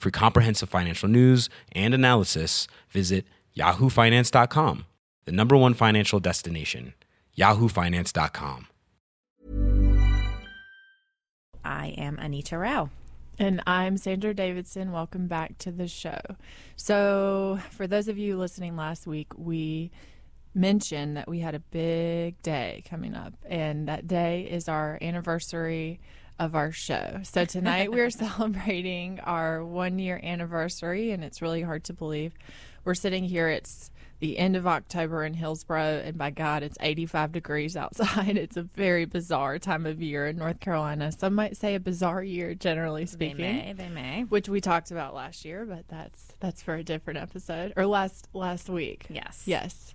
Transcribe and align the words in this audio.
For 0.00 0.10
comprehensive 0.10 0.70
financial 0.70 1.10
news 1.10 1.50
and 1.72 1.92
analysis, 1.92 2.66
visit 2.88 3.26
yahoofinance.com, 3.54 4.86
the 5.26 5.32
number 5.32 5.58
one 5.58 5.74
financial 5.74 6.18
destination, 6.18 6.94
yahoofinance.com. 7.36 8.66
I 11.62 11.88
am 11.98 12.18
Anita 12.18 12.56
Rao. 12.56 12.88
And 13.38 13.62
I'm 13.66 13.98
Sandra 13.98 14.32
Davidson. 14.32 14.90
Welcome 14.90 15.26
back 15.26 15.58
to 15.58 15.70
the 15.70 15.86
show. 15.86 16.20
So, 16.76 17.58
for 17.70 17.86
those 17.86 18.08
of 18.08 18.16
you 18.16 18.38
listening 18.38 18.76
last 18.76 19.06
week, 19.06 19.28
we 19.36 19.90
mentioned 20.54 21.18
that 21.18 21.28
we 21.28 21.40
had 21.40 21.54
a 21.54 21.60
big 21.60 22.40
day 22.40 22.82
coming 22.88 23.14
up, 23.14 23.34
and 23.44 23.86
that 23.86 24.06
day 24.06 24.48
is 24.50 24.66
our 24.66 24.98
anniversary 25.02 26.00
of 26.40 26.54
our 26.56 26.72
show. 26.72 27.20
So, 27.22 27.44
tonight 27.44 27.92
we're 27.92 28.10
celebrating 28.10 29.20
our 29.20 29.62
one 29.64 29.98
year 29.98 30.18
anniversary, 30.22 31.12
and 31.12 31.22
it's 31.22 31.42
really 31.42 31.62
hard 31.62 31.84
to 31.84 31.92
believe. 31.92 32.32
We're 32.82 32.94
sitting 32.94 33.24
here, 33.24 33.48
it's 33.48 33.90
the 34.20 34.38
end 34.38 34.56
of 34.56 34.66
October 34.66 35.22
in 35.22 35.34
Hillsborough, 35.34 36.02
and 36.04 36.16
by 36.16 36.30
God, 36.30 36.62
it's 36.62 36.78
85 36.80 37.32
degrees 37.32 37.76
outside. 37.76 38.36
It's 38.40 38.56
a 38.56 38.62
very 38.62 39.04
bizarre 39.04 39.58
time 39.58 39.84
of 39.84 40.00
year 40.00 40.26
in 40.26 40.36
North 40.36 40.60
Carolina. 40.60 41.12
Some 41.12 41.34
might 41.34 41.58
say 41.58 41.74
a 41.74 41.80
bizarre 41.80 42.22
year, 42.22 42.54
generally 42.54 43.04
speaking. 43.04 43.36
They 43.36 43.52
may, 43.52 43.72
they 43.74 43.88
may. 43.88 44.22
Which 44.22 44.48
we 44.48 44.62
talked 44.62 44.90
about 44.90 45.14
last 45.14 45.44
year, 45.44 45.66
but 45.66 45.88
that's 45.88 46.34
that's 46.40 46.62
for 46.62 46.74
a 46.74 46.82
different 46.82 47.18
episode 47.18 47.74
or 47.76 47.84
last 47.84 48.28
last 48.32 48.70
week. 48.70 49.06
Yes. 49.10 49.42
Yes. 49.44 49.94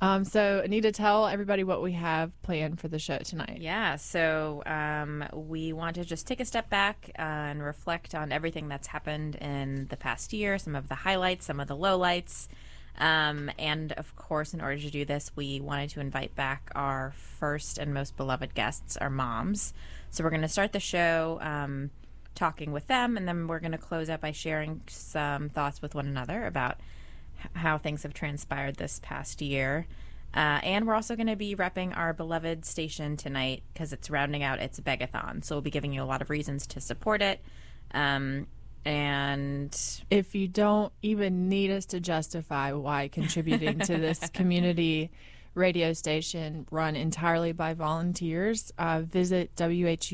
Um, 0.00 0.24
so 0.24 0.60
Anita, 0.62 0.92
tell 0.92 1.26
everybody 1.26 1.64
what 1.64 1.82
we 1.82 1.92
have 1.92 2.30
planned 2.42 2.80
for 2.80 2.88
the 2.88 2.98
show 2.98 3.18
tonight. 3.18 3.58
Yeah, 3.60 3.96
so 3.96 4.62
um, 4.66 5.24
we 5.32 5.72
want 5.72 5.96
to 5.96 6.04
just 6.04 6.26
take 6.26 6.40
a 6.40 6.44
step 6.44 6.68
back 6.68 7.10
uh, 7.18 7.22
and 7.22 7.62
reflect 7.62 8.14
on 8.14 8.32
everything 8.32 8.68
that's 8.68 8.88
happened 8.88 9.36
in 9.36 9.86
the 9.88 9.96
past 9.96 10.32
year, 10.32 10.58
some 10.58 10.74
of 10.74 10.88
the 10.88 10.94
highlights, 10.94 11.46
some 11.46 11.60
of 11.60 11.68
the 11.68 11.76
lowlights. 11.76 12.48
Um, 12.98 13.50
and 13.58 13.92
of 13.92 14.14
course, 14.14 14.54
in 14.54 14.60
order 14.60 14.78
to 14.78 14.90
do 14.90 15.04
this, 15.04 15.32
we 15.34 15.60
wanted 15.60 15.90
to 15.90 16.00
invite 16.00 16.34
back 16.36 16.70
our 16.74 17.12
first 17.16 17.78
and 17.78 17.92
most 17.92 18.16
beloved 18.16 18.54
guests, 18.54 18.96
our 18.96 19.10
moms. 19.10 19.72
So 20.10 20.22
we're 20.22 20.30
going 20.30 20.42
to 20.42 20.48
start 20.48 20.72
the 20.72 20.80
show 20.80 21.38
um, 21.40 21.90
talking 22.34 22.72
with 22.72 22.86
them, 22.86 23.16
and 23.16 23.26
then 23.26 23.48
we're 23.48 23.60
going 23.60 23.72
to 23.72 23.78
close 23.78 24.10
out 24.10 24.20
by 24.20 24.32
sharing 24.32 24.82
some 24.86 25.48
thoughts 25.48 25.82
with 25.82 25.94
one 25.94 26.06
another 26.06 26.46
about 26.46 26.78
how 27.54 27.78
things 27.78 28.02
have 28.02 28.14
transpired 28.14 28.76
this 28.76 29.00
past 29.02 29.42
year. 29.42 29.86
Uh, 30.34 30.58
and 30.64 30.86
we're 30.86 30.94
also 30.94 31.14
going 31.14 31.28
to 31.28 31.36
be 31.36 31.54
repping 31.54 31.96
our 31.96 32.12
beloved 32.12 32.64
station 32.64 33.16
tonight 33.16 33.62
because 33.72 33.92
it's 33.92 34.10
rounding 34.10 34.42
out 34.42 34.58
its 34.58 34.80
Begathon. 34.80 35.44
So 35.44 35.54
we'll 35.54 35.62
be 35.62 35.70
giving 35.70 35.92
you 35.92 36.02
a 36.02 36.04
lot 36.04 36.22
of 36.22 36.30
reasons 36.30 36.66
to 36.68 36.80
support 36.80 37.22
it. 37.22 37.40
Um, 37.92 38.48
and 38.84 39.74
If 40.10 40.34
you 40.34 40.48
don't 40.48 40.92
even 41.02 41.48
need 41.48 41.70
us 41.70 41.86
to 41.86 42.00
justify 42.00 42.72
why 42.72 43.08
contributing 43.08 43.78
to 43.80 43.96
this 43.96 44.28
community 44.34 45.10
radio 45.54 45.92
station 45.92 46.66
run 46.70 46.96
entirely 46.96 47.52
by 47.52 47.74
volunteers, 47.74 48.72
uh, 48.76 49.02
visit 49.02 49.54
WHUPFM.org 49.54 50.04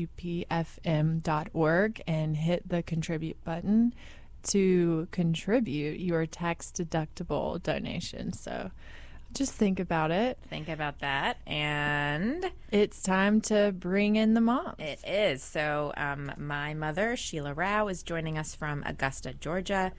and 2.07 2.37
hit 2.37 2.69
the 2.69 2.83
contribute 2.83 3.43
button 3.43 3.95
to 4.43 5.07
contribute 5.11 5.99
your 5.99 6.25
tax 6.25 6.71
deductible 6.71 7.61
donation. 7.61 8.33
So 8.33 8.71
just 9.33 9.53
think 9.53 9.79
about 9.79 10.11
it. 10.11 10.37
think 10.49 10.67
about 10.67 10.99
that. 10.99 11.37
And 11.47 12.51
It's 12.71 13.01
time 13.01 13.39
to 13.41 13.73
bring 13.77 14.15
in 14.17 14.33
the 14.33 14.41
moms. 14.41 14.75
It 14.79 14.99
is. 15.07 15.41
So, 15.41 15.93
um, 15.95 16.31
my 16.37 16.73
mother, 16.73 17.15
Sheila 17.15 17.53
Rao, 17.53 17.87
is 17.87 18.03
joining 18.03 18.37
us 18.37 18.53
from 18.55 18.83
Augusta, 18.85 19.33
Georgia. 19.33 19.93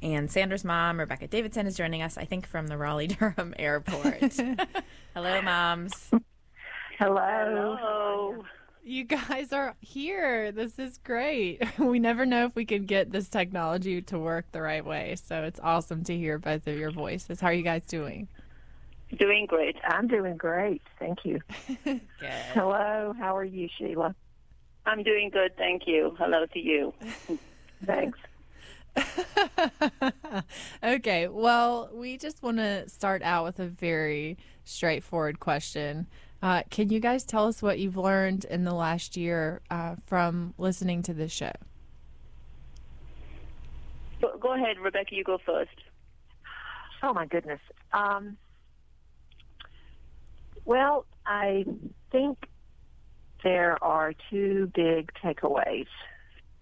And 0.00 0.30
Sandra's 0.30 0.64
mom, 0.64 1.00
Rebecca 1.00 1.26
Davidson, 1.26 1.66
is 1.66 1.76
joining 1.76 2.02
us, 2.02 2.16
I 2.16 2.24
think, 2.24 2.46
from 2.46 2.68
the 2.68 2.78
Raleigh 2.78 3.06
Durham 3.18 3.52
airport. 3.58 4.34
Hello, 5.14 5.42
moms. 5.42 6.10
Hello. 6.98 8.44
You 8.88 9.04
guys 9.04 9.52
are 9.52 9.74
here. 9.80 10.50
This 10.50 10.78
is 10.78 10.96
great. 11.04 11.62
We 11.78 11.98
never 11.98 12.24
know 12.24 12.46
if 12.46 12.54
we 12.54 12.64
can 12.64 12.86
get 12.86 13.12
this 13.12 13.28
technology 13.28 14.00
to 14.00 14.18
work 14.18 14.50
the 14.50 14.62
right 14.62 14.82
way. 14.82 15.14
So 15.22 15.42
it's 15.42 15.60
awesome 15.62 16.04
to 16.04 16.16
hear 16.16 16.38
both 16.38 16.66
of 16.66 16.74
your 16.74 16.90
voices. 16.90 17.38
How 17.38 17.48
are 17.48 17.52
you 17.52 17.62
guys 17.62 17.82
doing? 17.82 18.28
Doing 19.18 19.44
great. 19.44 19.76
I'm 19.84 20.06
doing 20.08 20.38
great. 20.38 20.80
Thank 20.98 21.26
you. 21.26 21.40
Good. 21.84 22.00
Hello. 22.54 23.14
How 23.18 23.36
are 23.36 23.44
you, 23.44 23.68
Sheila? 23.76 24.14
I'm 24.86 25.02
doing 25.02 25.28
good, 25.28 25.54
thank 25.58 25.82
you. 25.86 26.16
Hello 26.18 26.46
to 26.46 26.58
you. 26.58 26.94
Thanks. 27.84 28.18
okay. 30.82 31.28
Well, 31.28 31.90
we 31.92 32.16
just 32.16 32.42
want 32.42 32.56
to 32.56 32.88
start 32.88 33.22
out 33.22 33.44
with 33.44 33.60
a 33.60 33.66
very 33.66 34.38
straightforward 34.64 35.40
question. 35.40 36.06
Uh, 36.40 36.62
can 36.70 36.88
you 36.88 37.00
guys 37.00 37.24
tell 37.24 37.46
us 37.46 37.60
what 37.60 37.78
you've 37.78 37.96
learned 37.96 38.44
in 38.44 38.64
the 38.64 38.74
last 38.74 39.16
year 39.16 39.60
uh, 39.70 39.96
from 40.06 40.54
listening 40.56 41.02
to 41.02 41.12
this 41.12 41.32
show? 41.32 41.52
Go, 44.20 44.36
go 44.38 44.54
ahead, 44.54 44.78
Rebecca. 44.78 45.14
You 45.14 45.24
go 45.24 45.38
first. 45.44 45.70
Oh 47.02 47.12
my 47.12 47.26
goodness. 47.26 47.60
Um, 47.92 48.36
well, 50.64 51.06
I 51.26 51.64
think 52.10 52.38
there 53.42 53.82
are 53.82 54.12
two 54.30 54.70
big 54.74 55.10
takeaways 55.22 55.86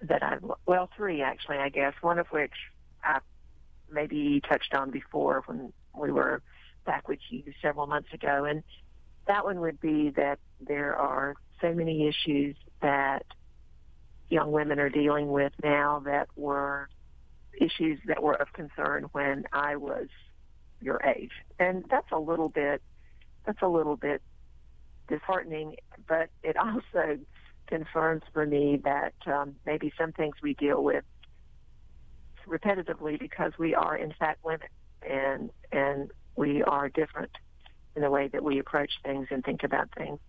that 0.02 0.22
I've 0.22 0.44
well, 0.66 0.90
three 0.96 1.22
actually, 1.22 1.56
I 1.56 1.68
guess. 1.70 1.94
One 2.00 2.18
of 2.18 2.26
which 2.28 2.52
I 3.02 3.20
maybe 3.90 4.42
touched 4.48 4.74
on 4.74 4.90
before 4.90 5.42
when 5.46 5.72
we 5.98 6.10
were 6.12 6.42
back 6.84 7.08
with 7.08 7.18
you 7.30 7.42
several 7.62 7.86
months 7.86 8.12
ago, 8.12 8.44
and 8.44 8.62
that 9.26 9.44
one 9.44 9.60
would 9.60 9.80
be 9.80 10.10
that 10.10 10.38
there 10.60 10.94
are 10.96 11.34
so 11.60 11.72
many 11.72 12.08
issues 12.08 12.56
that 12.80 13.24
young 14.28 14.52
women 14.52 14.78
are 14.78 14.88
dealing 14.88 15.28
with 15.28 15.52
now 15.62 16.02
that 16.04 16.28
were 16.36 16.88
issues 17.58 17.98
that 18.06 18.22
were 18.22 18.34
of 18.34 18.52
concern 18.52 19.04
when 19.12 19.44
I 19.52 19.76
was 19.76 20.08
your 20.80 21.02
age. 21.02 21.32
And 21.58 21.84
that's 21.90 22.10
a 22.12 22.18
little 22.18 22.48
bit 22.48 22.82
that's 23.46 23.62
a 23.62 23.68
little 23.68 23.96
bit 23.96 24.22
disheartening, 25.08 25.76
but 26.08 26.30
it 26.42 26.56
also 26.58 27.18
confirms 27.66 28.22
for 28.32 28.46
me 28.46 28.80
that 28.84 29.14
um, 29.26 29.54
maybe 29.64 29.92
some 29.98 30.12
things 30.12 30.34
we 30.42 30.54
deal 30.54 30.82
with 30.82 31.04
repetitively 32.46 33.18
because 33.18 33.52
we 33.58 33.74
are 33.74 33.96
in 33.96 34.12
fact 34.12 34.44
women 34.44 34.68
and 35.02 35.50
and 35.72 36.12
we 36.36 36.62
are 36.62 36.88
different 36.88 37.32
in 37.96 38.02
the 38.02 38.10
way 38.10 38.28
that 38.28 38.44
we 38.44 38.58
approach 38.58 38.92
things 39.02 39.26
and 39.30 39.42
think 39.42 39.64
about 39.64 39.88
things. 39.96 40.20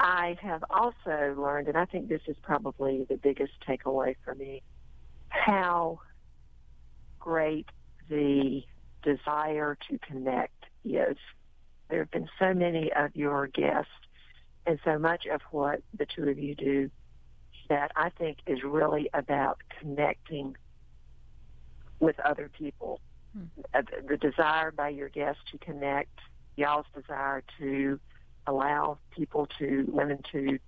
I 0.00 0.36
have 0.42 0.64
also 0.70 1.34
learned, 1.38 1.68
and 1.68 1.76
I 1.76 1.84
think 1.84 2.08
this 2.08 2.22
is 2.26 2.36
probably 2.42 3.06
the 3.08 3.16
biggest 3.16 3.52
takeaway 3.66 4.16
for 4.24 4.34
me, 4.34 4.62
how 5.28 6.00
great 7.20 7.66
the 8.08 8.64
desire 9.02 9.78
to 9.88 9.98
connect 9.98 10.64
is. 10.84 11.16
There 11.88 12.00
have 12.00 12.10
been 12.10 12.28
so 12.38 12.54
many 12.54 12.92
of 12.92 13.14
your 13.14 13.46
guests 13.46 13.90
and 14.66 14.80
so 14.84 14.98
much 14.98 15.26
of 15.26 15.42
what 15.50 15.82
the 15.96 16.06
two 16.06 16.28
of 16.28 16.38
you 16.38 16.54
do 16.54 16.90
that 17.68 17.92
I 17.96 18.10
think 18.10 18.38
is 18.46 18.62
really 18.62 19.08
about 19.14 19.62
connecting 19.78 20.56
with 22.00 22.18
other 22.20 22.50
people. 22.58 23.00
Uh, 23.74 23.82
the- 23.82 24.02
The 24.08 24.16
desire 24.16 24.70
by 24.70 24.88
your 24.90 25.08
guests 25.08 25.42
to 25.52 25.58
connect 25.58 26.18
y'all's 26.56 26.86
desire 26.94 27.42
to 27.58 27.98
allow 28.46 28.98
people 29.10 29.46
to 29.58 29.84
women 29.88 30.20
to 30.32 30.58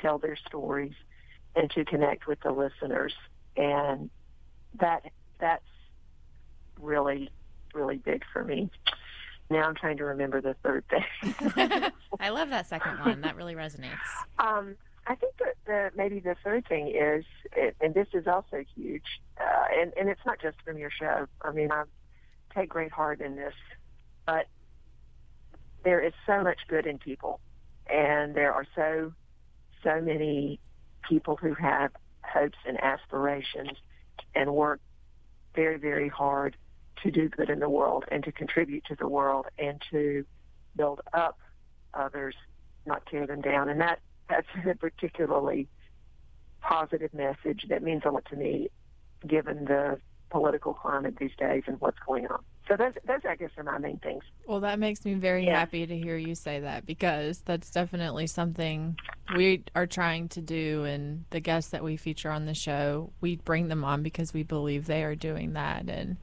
tell 0.00 0.18
their 0.18 0.36
stories 0.36 0.94
and 1.54 1.70
to 1.70 1.84
connect 1.84 2.26
with 2.26 2.40
the 2.40 2.50
listeners 2.50 3.14
and 3.56 4.10
that 4.80 5.02
that's 5.38 5.62
really 6.80 7.30
really 7.74 7.96
big 7.96 8.22
for 8.32 8.42
me 8.44 8.68
now 9.50 9.62
i'm 9.62 9.74
trying 9.74 9.96
to 9.96 10.04
remember 10.04 10.40
the 10.40 10.54
third 10.62 10.84
thing 10.88 11.04
I 12.20 12.30
love 12.30 12.48
that 12.50 12.66
second 12.66 12.98
one. 13.00 13.20
That 13.20 13.36
really 13.36 13.54
resonates. 13.54 13.92
um, 14.38 14.74
I 15.06 15.14
think 15.14 15.34
that 15.38 15.54
the, 15.66 15.90
maybe 15.94 16.18
the 16.18 16.34
third 16.42 16.66
thing 16.66 16.88
is, 16.88 17.24
and 17.80 17.92
this 17.94 18.08
is 18.14 18.26
also 18.26 18.64
huge, 18.74 19.04
uh, 19.38 19.64
and, 19.80 19.92
and 19.98 20.08
it's 20.08 20.20
not 20.26 20.40
just 20.40 20.56
from 20.64 20.78
your 20.78 20.90
show. 20.90 21.26
I 21.42 21.52
mean, 21.52 21.70
I 21.70 21.84
take 22.56 22.68
great 22.68 22.92
heart 22.92 23.20
in 23.20 23.36
this, 23.36 23.54
but 24.26 24.46
there 25.84 26.00
is 26.00 26.12
so 26.26 26.42
much 26.42 26.58
good 26.68 26.86
in 26.86 26.98
people, 26.98 27.40
and 27.86 28.34
there 28.34 28.52
are 28.52 28.66
so 28.74 29.12
so 29.84 30.00
many 30.00 30.58
people 31.08 31.36
who 31.36 31.54
have 31.54 31.92
hopes 32.22 32.58
and 32.66 32.82
aspirations 32.82 33.78
and 34.34 34.52
work 34.52 34.80
very 35.54 35.78
very 35.78 36.08
hard 36.08 36.56
to 37.02 37.10
do 37.10 37.28
good 37.28 37.50
in 37.50 37.60
the 37.60 37.68
world 37.68 38.04
and 38.08 38.24
to 38.24 38.32
contribute 38.32 38.84
to 38.86 38.96
the 38.96 39.06
world 39.06 39.46
and 39.58 39.80
to 39.90 40.24
build 40.74 41.00
up 41.12 41.38
others, 41.94 42.34
not 42.86 43.04
tear 43.06 43.26
them 43.26 43.40
down, 43.40 43.68
and 43.68 43.80
that 43.80 44.00
that's 44.28 44.46
a 44.68 44.74
particularly 44.74 45.68
positive 46.60 47.14
message 47.14 47.64
that 47.68 47.82
means 47.82 48.02
a 48.04 48.10
lot 48.10 48.24
to 48.28 48.36
me, 48.36 48.68
given 49.26 49.66
the 49.66 49.98
political 50.40 50.74
climate 50.74 51.16
these 51.18 51.30
days 51.38 51.62
and 51.66 51.80
what's 51.80 51.98
going 52.06 52.26
on. 52.26 52.40
So 52.68 52.76
those, 52.76 52.92
those 53.06 53.20
I 53.28 53.36
guess, 53.36 53.50
are 53.56 53.62
my 53.62 53.78
main 53.78 53.98
things. 53.98 54.22
Well, 54.46 54.60
that 54.60 54.78
makes 54.78 55.04
me 55.04 55.14
very 55.14 55.46
Yeah. 55.46 55.58
happy 55.58 55.86
to 55.86 55.96
hear 55.96 56.16
you 56.16 56.34
say 56.34 56.60
that 56.60 56.84
because 56.84 57.40
that's 57.44 57.70
definitely 57.70 58.26
something 58.26 58.96
we 59.34 59.64
are 59.74 59.86
trying 59.86 60.28
to 60.30 60.40
do. 60.40 60.84
And 60.84 61.24
the 61.30 61.40
guests 61.40 61.70
that 61.70 61.82
we 61.84 61.96
feature 61.96 62.30
on 62.30 62.44
the 62.44 62.54
show, 62.54 63.12
we 63.20 63.36
bring 63.36 63.68
them 63.68 63.84
on 63.84 64.02
because 64.02 64.34
we 64.34 64.42
believe 64.42 64.86
they 64.86 65.04
are 65.04 65.14
doing 65.14 65.52
that. 65.54 65.88
And 65.88 66.16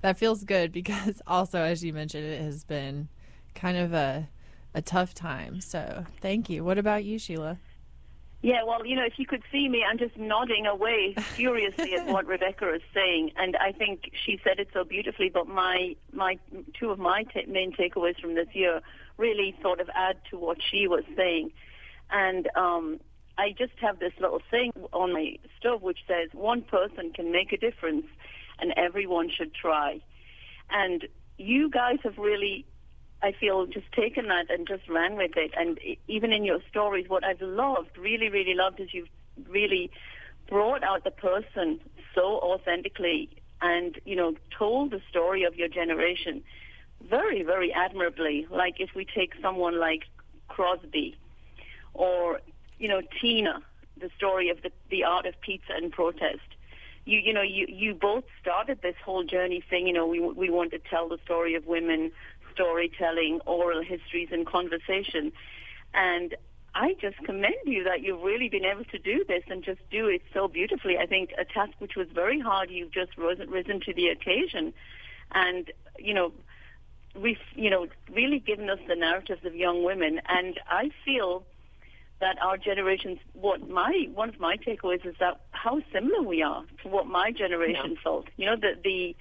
that 0.00 0.18
feels 0.18 0.44
good 0.44 0.72
because 0.80 1.20
also, 1.26 1.60
as 1.60 1.84
you 1.84 1.92
mentioned, 1.92 2.24
it 2.24 2.40
has 2.40 2.64
been 2.64 3.08
kind 3.54 3.76
of 3.76 3.92
a, 3.92 4.28
a 4.74 4.82
tough 4.82 5.14
time. 5.14 5.60
So 5.60 6.04
thank 6.20 6.48
you. 6.50 6.64
What 6.64 6.78
about 6.78 7.04
you, 7.04 7.18
Sheila? 7.18 7.58
Yeah, 8.42 8.62
well, 8.64 8.86
you 8.86 8.96
know, 8.96 9.04
if 9.04 9.18
you 9.18 9.26
could 9.26 9.42
see 9.52 9.68
me, 9.68 9.84
I'm 9.88 9.98
just 9.98 10.16
nodding 10.16 10.66
away 10.66 11.14
furiously 11.18 11.94
at 11.94 12.06
what 12.06 12.26
Rebecca 12.26 12.72
is 12.74 12.82
saying, 12.94 13.32
and 13.36 13.54
I 13.56 13.72
think 13.72 14.10
she 14.24 14.40
said 14.42 14.58
it 14.58 14.68
so 14.72 14.82
beautifully. 14.82 15.28
But 15.28 15.46
my 15.46 15.94
my 16.12 16.38
two 16.78 16.90
of 16.90 16.98
my 16.98 17.24
ta 17.24 17.40
main 17.46 17.72
takeaways 17.72 18.18
from 18.18 18.34
this 18.34 18.48
year 18.52 18.80
really 19.18 19.54
sort 19.60 19.80
of 19.80 19.90
add 19.94 20.16
to 20.30 20.38
what 20.38 20.56
she 20.62 20.88
was 20.88 21.04
saying, 21.16 21.52
and 22.10 22.48
um, 22.56 23.00
I 23.36 23.54
just 23.56 23.74
have 23.80 23.98
this 23.98 24.12
little 24.18 24.40
thing 24.50 24.72
on 24.92 25.12
my 25.12 25.36
stove 25.58 25.82
which 25.82 25.98
says 26.08 26.30
one 26.32 26.62
person 26.62 27.12
can 27.12 27.30
make 27.32 27.52
a 27.52 27.58
difference, 27.58 28.06
and 28.58 28.72
everyone 28.76 29.30
should 29.30 29.54
try. 29.54 30.00
And 30.70 31.06
you 31.36 31.68
guys 31.68 31.98
have 32.04 32.16
really 32.16 32.64
I 33.22 33.32
feel 33.32 33.66
just 33.66 33.90
taken 33.92 34.28
that 34.28 34.50
and 34.50 34.66
just 34.66 34.88
ran 34.88 35.16
with 35.16 35.32
it. 35.36 35.52
And 35.56 35.78
even 36.08 36.32
in 36.32 36.44
your 36.44 36.60
stories, 36.70 37.08
what 37.08 37.24
I've 37.24 37.40
loved, 37.40 37.96
really, 37.98 38.28
really 38.28 38.54
loved, 38.54 38.80
is 38.80 38.92
you've 38.92 39.08
really 39.48 39.90
brought 40.48 40.82
out 40.82 41.04
the 41.04 41.10
person 41.10 41.80
so 42.14 42.38
authentically 42.38 43.28
and, 43.60 43.98
you 44.04 44.16
know, 44.16 44.34
told 44.58 44.90
the 44.90 45.00
story 45.10 45.44
of 45.44 45.54
your 45.54 45.68
generation 45.68 46.42
very, 47.08 47.42
very 47.42 47.72
admirably. 47.72 48.46
Like 48.50 48.80
if 48.80 48.90
we 48.94 49.04
take 49.04 49.32
someone 49.42 49.78
like 49.78 50.04
Crosby 50.48 51.16
or, 51.94 52.40
you 52.78 52.88
know, 52.88 53.02
Tina, 53.20 53.62
the 54.00 54.10
story 54.16 54.48
of 54.48 54.62
the, 54.62 54.70
the 54.90 55.04
art 55.04 55.26
of 55.26 55.38
pizza 55.40 55.72
and 55.74 55.92
protest. 55.92 56.40
You, 57.04 57.18
you 57.18 57.32
know, 57.32 57.42
you, 57.42 57.66
you 57.68 57.94
both 57.94 58.24
started 58.40 58.80
this 58.82 58.94
whole 59.04 59.24
journey 59.24 59.62
saying, 59.70 59.86
you 59.86 59.92
know, 59.92 60.06
we, 60.06 60.20
we 60.20 60.50
want 60.50 60.70
to 60.72 60.78
tell 60.78 61.08
the 61.08 61.18
story 61.24 61.54
of 61.54 61.66
women, 61.66 62.12
storytelling, 62.60 63.40
oral 63.46 63.82
histories, 63.82 64.28
and 64.30 64.46
conversation. 64.46 65.32
And 65.94 66.36
I 66.74 66.94
just 67.00 67.16
commend 67.24 67.54
you 67.64 67.84
that 67.84 68.02
you've 68.02 68.22
really 68.22 68.48
been 68.48 68.64
able 68.64 68.84
to 68.84 68.98
do 68.98 69.24
this 69.26 69.42
and 69.48 69.64
just 69.64 69.80
do 69.90 70.06
it 70.06 70.22
so 70.32 70.46
beautifully. 70.46 70.98
I 70.98 71.06
think 71.06 71.30
a 71.38 71.44
task 71.44 71.72
which 71.78 71.96
was 71.96 72.08
very 72.14 72.38
hard, 72.38 72.70
you've 72.70 72.92
just 72.92 73.16
risen, 73.16 73.50
risen 73.50 73.80
to 73.80 73.94
the 73.94 74.08
occasion. 74.08 74.72
And, 75.32 75.70
you 75.98 76.14
know, 76.14 76.32
we've, 77.14 77.38
you 77.54 77.70
know, 77.70 77.86
really 78.12 78.38
given 78.38 78.68
us 78.70 78.78
the 78.86 78.94
narratives 78.94 79.44
of 79.44 79.54
young 79.54 79.82
women. 79.82 80.20
And 80.28 80.60
I 80.68 80.90
feel 81.04 81.44
that 82.20 82.40
our 82.42 82.58
generations, 82.58 83.18
what 83.32 83.68
my, 83.68 84.08
one 84.14 84.28
of 84.28 84.38
my 84.38 84.56
takeaways 84.58 85.04
is 85.06 85.14
that 85.18 85.40
how 85.52 85.80
similar 85.92 86.22
we 86.22 86.42
are 86.42 86.64
to 86.82 86.88
what 86.88 87.06
my 87.06 87.32
generation 87.32 87.96
felt. 88.04 88.26
You 88.36 88.46
know, 88.46 88.56
the, 88.56 88.76
the, 88.84 89.16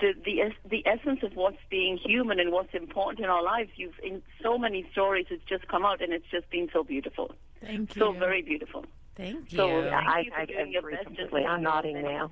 the 0.00 0.14
the 0.24 0.52
the 0.68 0.86
essence 0.86 1.20
of 1.22 1.34
what's 1.36 1.58
being 1.70 1.96
human 1.96 2.38
and 2.40 2.52
what's 2.52 2.72
important 2.74 3.20
in 3.24 3.30
our 3.30 3.42
lives. 3.42 3.70
You've 3.76 3.98
in 4.02 4.22
so 4.42 4.56
many 4.58 4.86
stories, 4.92 5.26
it's 5.30 5.44
just 5.44 5.66
come 5.68 5.84
out, 5.84 6.00
and 6.02 6.12
it's 6.12 6.24
just 6.30 6.38
just 6.38 6.50
been 6.50 6.68
so 6.72 6.84
beautiful, 6.84 7.34
Thank 7.60 7.96
you. 7.96 8.00
so 8.00 8.12
very 8.12 8.42
beautiful. 8.42 8.84
Thank 9.16 9.52
you. 9.52 9.58
So 9.58 9.82
thank 9.82 9.94
I- 9.94 10.20
you 10.20 10.32
I, 10.36 10.44
doing 10.46 10.74
I 10.74 10.78
agree 10.78 10.96
completely. 11.04 11.44
I'm 11.44 11.62
nodding 11.62 12.00
now. 12.02 12.30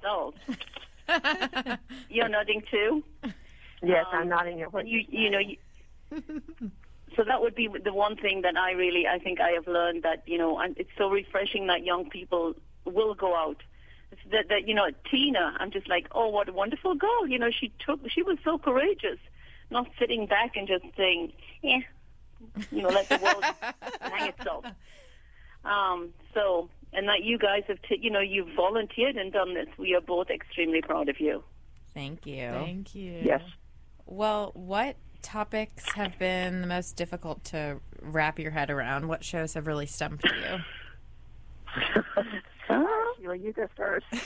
You're 2.08 2.28
nodding 2.28 2.62
too. 2.70 3.02
Yes, 3.82 4.06
Um, 4.12 4.20
I'm 4.20 4.28
nodding 4.28 4.62
at 4.62 4.72
what 4.72 4.80
And 4.84 4.90
you 4.90 5.04
you're 5.08 5.30
know. 5.30 5.38
You, 5.38 5.56
so 7.16 7.24
that 7.24 7.40
would 7.40 7.54
be 7.54 7.68
the 7.82 7.92
one 7.92 8.16
thing 8.16 8.42
that 8.42 8.56
I 8.56 8.72
really 8.72 9.06
I 9.06 9.18
think 9.18 9.40
I 9.40 9.50
have 9.50 9.66
learned 9.66 10.02
that 10.04 10.22
you 10.26 10.38
know 10.38 10.58
and 10.58 10.76
it's 10.78 10.90
so 10.96 11.10
refreshing 11.10 11.66
that 11.66 11.84
young 11.84 12.08
people 12.10 12.54
will 12.84 13.14
go 13.14 13.34
out. 13.34 13.62
It's 14.24 14.32
That, 14.32 14.48
that 14.48 14.68
you 14.68 14.74
know 14.74 14.88
Tina, 15.10 15.56
I'm 15.58 15.70
just 15.70 15.88
like 15.88 16.06
oh 16.12 16.28
what 16.28 16.48
a 16.48 16.52
wonderful 16.52 16.94
girl. 16.94 17.26
You 17.26 17.38
know 17.38 17.50
she 17.50 17.72
took 17.84 18.00
she 18.10 18.22
was 18.22 18.38
so 18.44 18.58
courageous, 18.58 19.18
not 19.70 19.86
sitting 19.98 20.26
back 20.26 20.56
and 20.56 20.66
just 20.66 20.84
saying 20.96 21.32
yeah, 21.62 21.78
you 22.70 22.82
know 22.82 22.88
let 22.88 23.08
the 23.08 23.18
world 23.22 23.44
hang 24.00 24.28
itself. 24.28 24.64
Um, 25.64 26.10
so 26.34 26.68
and 26.92 27.08
that 27.08 27.22
you 27.24 27.38
guys 27.38 27.64
have 27.68 27.78
t- 27.82 27.98
you 28.00 28.10
know 28.10 28.20
you've 28.20 28.54
volunteered 28.54 29.16
and 29.16 29.32
done 29.32 29.54
this. 29.54 29.68
We 29.78 29.94
are 29.94 30.00
both 30.00 30.30
extremely 30.30 30.82
proud 30.82 31.08
of 31.08 31.20
you. 31.20 31.42
Thank 31.94 32.26
you. 32.26 32.50
Thank 32.50 32.94
you. 32.94 33.20
Yes. 33.22 33.42
Well, 34.04 34.52
what 34.54 34.96
topics 35.22 35.92
have 35.94 36.18
been 36.18 36.60
the 36.60 36.66
most 36.66 36.94
difficult 36.94 37.42
to 37.44 37.80
wrap 38.00 38.38
your 38.38 38.52
head 38.52 38.70
around? 38.70 39.08
What 39.08 39.24
shows 39.24 39.54
have 39.54 39.66
really 39.66 39.86
stumped 39.86 40.24
you? 40.24 40.58
Sheila, 43.26 43.36
you 43.36 43.52
go 43.52 43.68
first. 43.76 44.06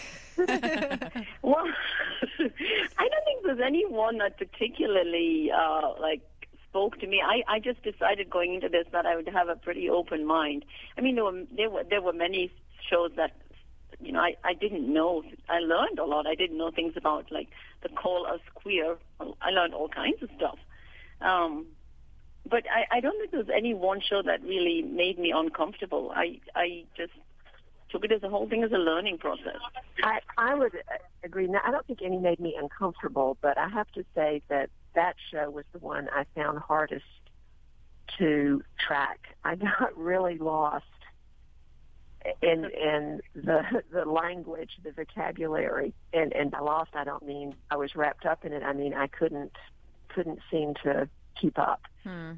Well, 1.43 1.67
I 2.39 3.09
don't 3.09 3.25
think 3.25 3.45
there's 3.45 3.61
any 3.63 3.85
one 3.87 4.19
that 4.19 4.39
particularly 4.39 5.51
uh, 5.51 5.93
like 6.01 6.23
spoke 6.69 6.99
to 7.01 7.07
me. 7.07 7.23
I, 7.23 7.43
I 7.47 7.59
just 7.59 7.83
decided 7.83 8.31
going 8.31 8.55
into 8.55 8.71
this 8.71 8.87
that 8.93 9.05
I 9.05 9.17
would 9.17 9.29
have 9.29 9.51
a 9.51 9.57
pretty 9.57 9.91
open 9.91 10.25
mind. 10.25 10.65
I 10.97 11.03
mean, 11.03 11.17
there 11.17 11.25
were 11.25 11.43
there 11.55 11.69
were 11.69 11.85
there 11.85 12.01
were 12.01 12.15
many 12.15 12.51
shows 12.89 13.11
that 13.17 13.37
you 14.01 14.13
know 14.13 14.21
I, 14.21 14.37
I 14.43 14.55
didn't 14.55 14.91
know. 14.91 15.23
I 15.49 15.59
learned 15.59 15.99
a 15.99 16.07
lot. 16.07 16.27
I 16.27 16.35
didn't 16.35 16.57
know 16.57 16.71
things 16.71 16.95
about 16.97 17.31
like 17.31 17.49
the 17.83 17.91
call 17.91 18.27
us 18.27 18.41
queer. 18.55 18.97
I 19.43 19.51
learned 19.51 19.75
all 19.75 19.89
kinds 19.89 20.23
of 20.23 20.31
stuff. 20.37 20.59
Um, 21.21 21.67
but 22.49 22.65
I, 22.71 22.97
I 22.97 23.01
don't 23.01 23.19
think 23.19 23.33
there's 23.33 23.55
any 23.55 23.75
one 23.75 24.01
show 24.01 24.23
that 24.23 24.43
really 24.43 24.81
made 24.81 25.19
me 25.19 25.33
uncomfortable. 25.37 26.13
I 26.15 26.41
I 26.55 26.85
just 26.97 27.13
took 27.91 28.05
it 28.05 28.13
as 28.13 28.23
a 28.23 28.29
whole 28.29 28.49
thing 28.49 28.63
as 28.63 28.73
a 28.73 28.79
learning 28.79 29.19
process. 29.19 29.59
I, 30.03 30.21
I 30.39 30.55
would 30.55 30.75
uh, 30.75 30.97
agree. 31.25 31.47
Now, 31.47 31.61
I 31.65 31.71
don't 31.71 31.87
think 31.87 32.01
any 32.03 32.19
made 32.19 32.41
me 32.41 32.57
uncomfortable, 32.59 33.37
but 33.41 33.59
I 33.59 33.69
have 33.69 33.91
to 33.93 34.05
say 34.15 34.43
that 34.49 34.71
that 34.95 35.17
show 35.31 35.51
was 35.51 35.65
the 35.73 35.79
one 35.79 36.09
I 36.13 36.25
found 36.35 36.59
hardest 36.59 37.05
to 38.19 38.63
track. 38.79 39.21
I 39.45 39.55
got 39.57 39.97
really 39.97 40.39
lost 40.39 40.85
in 42.43 42.67
in 42.67 43.21
the 43.35 43.83
the 43.93 44.05
language, 44.05 44.71
the 44.83 44.93
vocabulary, 44.93 45.95
and 46.13 46.33
and 46.33 46.51
by 46.51 46.59
lost 46.61 46.91
I 46.95 47.05
don't 47.05 47.25
mean 47.25 47.55
I 47.71 47.77
was 47.77 47.97
wrapped 47.97 48.27
up 48.27 48.45
in 48.45 48.53
it. 48.53 48.63
I 48.63 48.73
mean 48.73 48.95
I 48.95 49.07
couldn't 49.07 49.57
couldn't 50.09 50.41
seem 50.51 50.75
to 50.83 51.09
keep 51.41 51.59
up. 51.59 51.83
Hmm. 52.05 52.33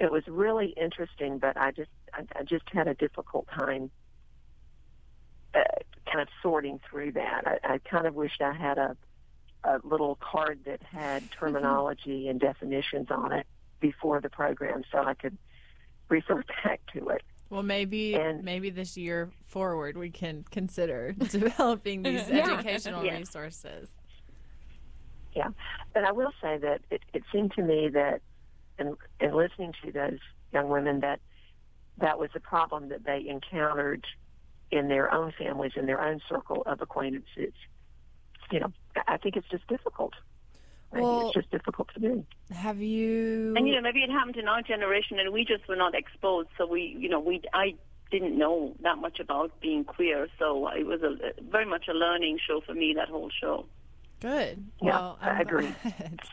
It 0.00 0.10
was 0.10 0.22
really 0.26 0.74
interesting, 0.80 1.38
but 1.38 1.56
I 1.56 1.70
just 1.70 1.90
I, 2.12 2.24
I 2.34 2.42
just 2.42 2.64
had 2.72 2.88
a 2.88 2.94
difficult 2.94 3.46
time 3.48 3.90
uh, 5.54 5.60
kind 6.06 6.20
of 6.20 6.28
sorting 6.42 6.80
through 6.88 7.12
that. 7.12 7.42
I, 7.46 7.74
I 7.74 7.78
kind 7.78 8.06
of 8.06 8.14
wished 8.14 8.40
I 8.40 8.52
had 8.52 8.78
a 8.78 8.96
a 9.64 9.80
little 9.82 10.16
card 10.20 10.60
that 10.66 10.80
had 10.84 11.28
terminology 11.32 12.28
and 12.28 12.38
definitions 12.38 13.08
on 13.10 13.32
it 13.32 13.44
before 13.80 14.20
the 14.20 14.30
program, 14.30 14.82
so 14.92 14.98
I 15.02 15.14
could 15.14 15.36
refer 16.08 16.44
back 16.64 16.80
to 16.94 17.08
it. 17.08 17.22
Well, 17.50 17.64
maybe 17.64 18.14
And- 18.14 18.44
maybe 18.44 18.70
this 18.70 18.96
year 18.96 19.30
forward 19.46 19.96
we 19.96 20.10
can 20.10 20.44
consider 20.50 21.12
developing 21.30 22.02
these 22.02 22.28
Yeah. 22.28 22.44
educational 22.52 23.04
Yeah. 23.04 23.18
resources. 23.18 23.90
Yeah, 25.34 25.48
but 25.92 26.04
I 26.04 26.12
will 26.12 26.32
say 26.40 26.58
that 26.58 26.80
it, 26.90 27.02
it 27.12 27.22
seemed 27.32 27.52
to 27.52 27.62
me 27.62 27.88
that 27.88 28.20
and 28.78 28.96
and 29.20 29.34
listening 29.34 29.74
to 29.84 29.90
those 29.92 30.18
young 30.52 30.68
women 30.68 31.00
that 31.00 31.20
that 31.98 32.18
was 32.18 32.30
a 32.36 32.40
problem 32.40 32.88
that 32.90 33.04
they 33.04 33.26
encountered 33.28 34.06
in 34.70 34.88
their 34.88 35.12
own 35.12 35.32
families, 35.38 35.72
in 35.76 35.86
their 35.86 36.00
own 36.00 36.20
circle 36.28 36.62
of 36.66 36.80
acquaintances. 36.80 37.52
You 38.50 38.60
know, 38.60 38.72
I 39.06 39.16
think 39.18 39.36
it's 39.36 39.48
just 39.48 39.66
difficult. 39.68 40.14
Maybe 40.92 41.04
Well- 41.04 41.26
it's 41.26 41.34
just 41.34 41.50
difficult 41.50 41.88
to 41.94 42.00
do. 42.00 42.24
Have 42.50 42.80
you? 42.80 43.54
And 43.56 43.68
you 43.68 43.74
know, 43.74 43.82
maybe 43.82 44.02
it 44.02 44.10
happened 44.10 44.36
in 44.36 44.48
our 44.48 44.62
generation, 44.62 45.18
and 45.18 45.32
we 45.32 45.44
just 45.44 45.68
were 45.68 45.76
not 45.76 45.94
exposed. 45.94 46.48
So 46.56 46.66
we, 46.66 46.96
you 46.98 47.08
know, 47.08 47.20
we 47.20 47.42
I 47.52 47.74
didn't 48.10 48.38
know 48.38 48.74
that 48.80 48.96
much 48.96 49.20
about 49.20 49.58
being 49.60 49.84
queer. 49.84 50.28
So 50.38 50.68
it 50.68 50.86
was 50.86 51.02
a 51.02 51.16
very 51.42 51.66
much 51.66 51.88
a 51.88 51.92
learning 51.92 52.38
show 52.46 52.62
for 52.62 52.72
me. 52.74 52.94
That 52.94 53.08
whole 53.10 53.28
show. 53.30 53.66
Good. 54.20 54.64
Yeah, 54.82 54.90
well, 54.90 55.18
I 55.20 55.28
I'm 55.30 55.40
agree. 55.40 55.74
glad. 55.82 56.20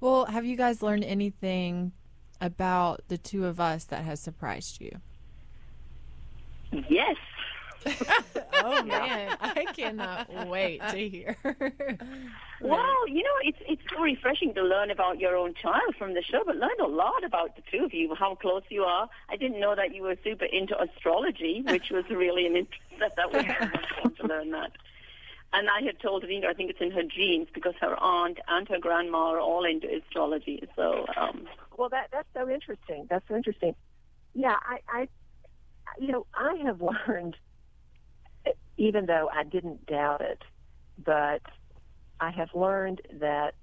Well, 0.00 0.24
have 0.24 0.46
you 0.46 0.56
guys 0.56 0.82
learned 0.82 1.04
anything 1.04 1.92
about 2.40 3.02
the 3.08 3.18
two 3.18 3.44
of 3.44 3.60
us 3.60 3.84
that 3.84 4.02
has 4.02 4.18
surprised 4.18 4.80
you? 4.80 4.98
Yes. 6.88 7.16
Oh 8.62 8.82
man, 8.82 9.38
I 9.40 9.64
cannot 9.74 10.46
wait 10.46 10.82
to 10.90 11.08
hear. 11.08 11.34
Well, 12.60 13.08
you 13.08 13.22
know, 13.22 13.36
it's 13.42 13.56
it's 13.66 13.82
so 13.90 14.02
refreshing 14.02 14.52
to 14.54 14.62
learn 14.62 14.90
about 14.90 15.18
your 15.18 15.34
own 15.34 15.54
child 15.54 15.94
from 15.96 16.12
the 16.12 16.22
show, 16.22 16.42
but 16.44 16.56
learn 16.56 16.78
a 16.78 16.86
lot 16.86 17.24
about 17.24 17.56
the 17.56 17.62
two 17.72 17.86
of 17.86 17.94
you, 17.94 18.14
how 18.14 18.34
close 18.34 18.62
you 18.68 18.82
are. 18.82 19.08
I 19.30 19.36
didn't 19.36 19.60
know 19.60 19.74
that 19.74 19.94
you 19.94 20.02
were 20.02 20.16
super 20.22 20.44
into 20.44 20.78
astrology, 20.78 21.62
which 21.66 21.90
was 21.90 22.04
really 22.10 22.46
an 22.46 22.56
interest. 22.56 22.82
That, 22.98 23.16
that 23.16 23.32
was 23.32 23.44
very 23.46 23.70
fun 24.02 24.14
to 24.16 24.26
learn 24.26 24.50
that. 24.50 24.72
And 25.54 25.68
I 25.70 25.80
had 25.82 25.98
told 26.00 26.22
Rena, 26.24 26.48
I 26.48 26.52
think 26.52 26.70
it's 26.70 26.80
in 26.80 26.90
her 26.92 27.02
genes 27.02 27.48
because 27.52 27.74
her 27.80 27.96
aunt 27.96 28.38
and 28.46 28.68
her 28.68 28.78
grandma 28.78 29.30
are 29.30 29.40
all 29.40 29.64
into 29.64 29.88
astrology. 29.88 30.62
So, 30.76 31.06
um, 31.16 31.48
Well, 31.78 31.88
that 31.88 32.08
that's 32.12 32.28
so 32.34 32.48
interesting. 32.48 33.06
That's 33.08 33.26
so 33.26 33.36
interesting. 33.36 33.74
Yeah, 34.34 34.56
I, 34.60 34.80
I 34.88 35.08
you 35.98 36.08
know, 36.12 36.26
I 36.34 36.54
have 36.64 36.82
learned, 37.08 37.36
even 38.80 39.04
though 39.04 39.28
I 39.30 39.44
didn't 39.44 39.84
doubt 39.84 40.22
it, 40.22 40.42
but 41.04 41.42
I 42.18 42.30
have 42.30 42.48
learned 42.54 43.02
that 43.20 43.54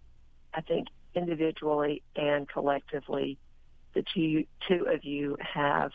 I 0.53 0.61
think 0.61 0.89
individually 1.15 2.03
and 2.15 2.47
collectively, 2.47 3.39
the 3.95 4.03
two 4.13 4.45
two 4.67 4.85
of 4.85 5.03
you 5.03 5.35
have 5.41 5.89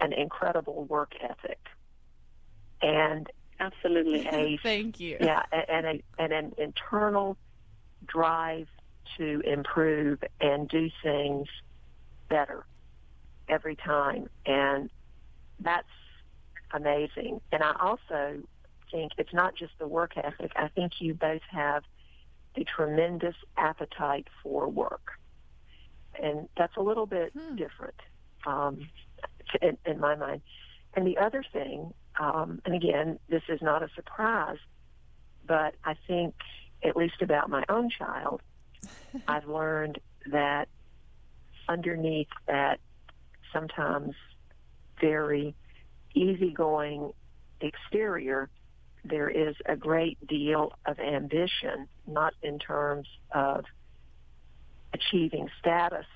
an 0.00 0.12
incredible 0.12 0.84
work 0.84 1.12
ethic 1.22 1.60
and 2.82 3.26
absolutely. 3.58 4.26
a 4.26 4.58
Thank 4.62 5.00
you. 5.00 5.16
yeah, 5.18 5.42
and 5.50 5.86
a, 5.86 6.02
and 6.18 6.32
an 6.34 6.52
internal 6.58 7.38
drive 8.04 8.66
to 9.16 9.40
improve 9.46 10.18
and 10.42 10.68
do 10.68 10.90
things 11.02 11.48
better 12.28 12.66
every 13.48 13.76
time, 13.76 14.28
and 14.44 14.90
that's 15.58 15.88
amazing. 16.72 17.40
And 17.50 17.62
I 17.62 17.74
also 17.80 18.42
think 18.90 19.12
it's 19.18 19.32
not 19.32 19.54
just 19.56 19.72
the 19.78 19.88
work 19.88 20.16
ethic. 20.16 20.52
I 20.56 20.68
think 20.68 21.00
you 21.00 21.14
both 21.14 21.42
have 21.50 21.82
a 22.56 22.64
tremendous 22.64 23.34
appetite 23.56 24.28
for 24.42 24.68
work, 24.68 25.12
and 26.22 26.48
that's 26.56 26.76
a 26.76 26.82
little 26.82 27.06
bit 27.06 27.32
different 27.56 28.00
um, 28.46 28.88
in, 29.60 29.78
in 29.86 29.98
my 29.98 30.14
mind. 30.14 30.42
And 30.94 31.06
the 31.06 31.18
other 31.18 31.42
thing, 31.52 31.94
um, 32.20 32.60
and 32.64 32.74
again, 32.74 33.18
this 33.28 33.42
is 33.48 33.62
not 33.62 33.82
a 33.82 33.88
surprise, 33.94 34.58
but 35.46 35.74
I 35.84 35.96
think, 36.06 36.34
at 36.84 36.96
least 36.96 37.22
about 37.22 37.48
my 37.48 37.64
own 37.68 37.88
child, 37.88 38.42
I've 39.28 39.48
learned 39.48 39.98
that 40.30 40.68
underneath 41.68 42.28
that 42.46 42.80
sometimes 43.52 44.14
very 45.00 45.54
easygoing 46.14 47.12
exterior, 47.60 48.48
there 49.04 49.28
is 49.28 49.56
a 49.66 49.76
great 49.76 50.24
deal 50.26 50.72
of 50.86 50.98
ambition, 50.98 51.88
not 52.06 52.34
in 52.42 52.58
terms 52.58 53.08
of 53.32 53.64
achieving 54.92 55.48
status 55.58 56.06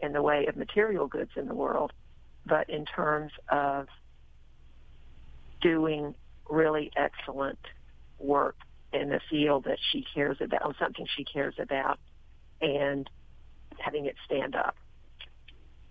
in 0.00 0.12
the 0.12 0.22
way 0.22 0.46
of 0.46 0.56
material 0.56 1.06
goods 1.08 1.30
in 1.36 1.48
the 1.48 1.54
world, 1.54 1.92
but 2.46 2.68
in 2.70 2.84
terms 2.84 3.32
of 3.48 3.88
doing 5.60 6.14
really 6.48 6.90
excellent 6.96 7.58
work 8.18 8.56
in 8.92 9.08
the 9.08 9.20
field 9.28 9.64
that 9.64 9.78
she 9.90 10.06
cares 10.14 10.36
about, 10.40 10.74
something 10.78 11.06
she 11.16 11.24
cares 11.24 11.54
about, 11.58 11.98
and 12.60 13.10
having 13.78 14.06
it 14.06 14.14
stand 14.24 14.54
up. 14.54 14.76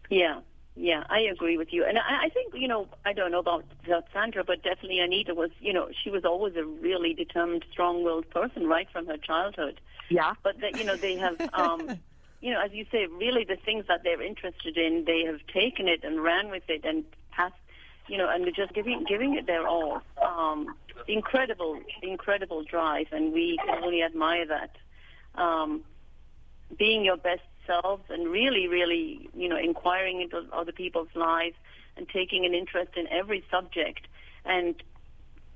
Yeah, 0.09 0.39
yeah, 0.79 1.03
I 1.09 1.21
agree 1.21 1.57
with 1.57 1.73
you. 1.73 1.83
And 1.83 1.97
I, 1.97 2.25
I 2.25 2.29
think, 2.29 2.53
you 2.55 2.67
know, 2.67 2.87
I 3.03 3.11
don't 3.11 3.31
know 3.31 3.39
about, 3.39 3.65
about 3.85 4.05
Sandra, 4.13 4.43
but 4.43 4.61
definitely 4.63 4.99
Anita 4.99 5.33
was, 5.33 5.49
you 5.59 5.73
know, 5.73 5.89
she 6.03 6.11
was 6.11 6.23
always 6.23 6.55
a 6.55 6.63
really 6.63 7.13
determined, 7.13 7.65
strong-willed 7.71 8.29
person 8.29 8.67
right 8.67 8.87
from 8.91 9.07
her 9.07 9.17
childhood. 9.17 9.81
Yeah, 10.09 10.33
But 10.43 10.61
that, 10.61 10.75
you 10.75 10.85
know, 10.85 10.95
they 10.95 11.17
have, 11.17 11.35
um, 11.53 11.97
you 12.41 12.53
know, 12.53 12.61
as 12.61 12.71
you 12.73 12.85
say, 12.91 13.07
really 13.07 13.43
the 13.43 13.57
things 13.57 13.85
that 13.87 14.01
they're 14.03 14.21
interested 14.21 14.77
in, 14.77 15.05
they 15.05 15.23
have 15.25 15.39
taken 15.51 15.87
it 15.87 16.03
and 16.03 16.21
ran 16.21 16.49
with 16.49 16.63
it 16.69 16.85
and 16.85 17.03
passed, 17.31 17.55
you 18.07 18.17
know, 18.17 18.29
and 18.29 18.43
they're 18.43 18.51
just 18.51 18.73
giving 18.73 19.03
giving 19.07 19.35
it 19.35 19.47
their 19.47 19.67
all. 19.67 20.01
Um, 20.21 20.75
incredible, 21.07 21.79
incredible 22.03 22.63
drive, 22.63 23.07
and 23.11 23.33
we 23.33 23.57
can 23.65 23.83
only 23.83 24.03
admire 24.03 24.45
that. 24.45 24.75
Um, 25.35 25.83
being 26.77 27.03
your 27.03 27.17
best 27.17 27.41
selves 27.67 28.03
and 28.09 28.29
really, 28.31 28.67
really, 28.67 29.29
you 29.35 29.47
know, 29.49 29.57
inquiring 29.57 30.21
into 30.21 30.41
other 30.53 30.71
people's 30.71 31.09
lives 31.13 31.55
and 31.97 32.07
taking 32.09 32.45
an 32.45 32.53
interest 32.53 32.91
in 32.95 33.07
every 33.07 33.43
subject, 33.51 34.07
and 34.45 34.75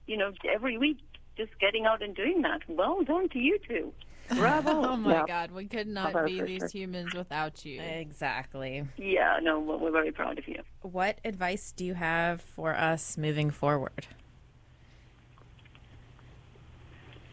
you 0.08 0.18
know, 0.18 0.32
every 0.53 0.77
week 0.77 0.98
just 1.38 1.51
getting 1.60 1.86
out 1.86 2.01
and 2.03 2.15
doing 2.15 2.41
that. 2.41 2.62
Well 2.68 3.03
done 3.03 3.30
to 3.30 3.39
you 3.39 3.58
two. 3.68 3.94
Bravo. 4.36 4.84
Oh 4.91 4.96
my 4.98 5.13
Yeah. 5.13 5.24
God, 5.27 5.51
we 5.51 5.65
could 5.65 5.88
not 5.88 6.12
Bravo 6.13 6.27
be 6.27 6.41
these 6.41 6.60
sure. 6.60 6.70
humans 6.70 7.13
without 7.13 7.65
you. 7.65 7.82
Exactly. 7.82 8.86
yeah, 8.98 9.39
no, 9.41 9.60
we're 9.60 9.77
we're 9.77 9.91
very 9.91 10.12
proud 10.12 10.38
of 10.38 10.48
you. 10.48 10.62
What 10.82 11.20
advice 11.25 11.72
do 11.72 11.86
you 11.86 11.94
have 11.96 12.41
for 12.41 12.75
us 12.75 13.18
moving 13.18 13.50
forward? 13.50 14.08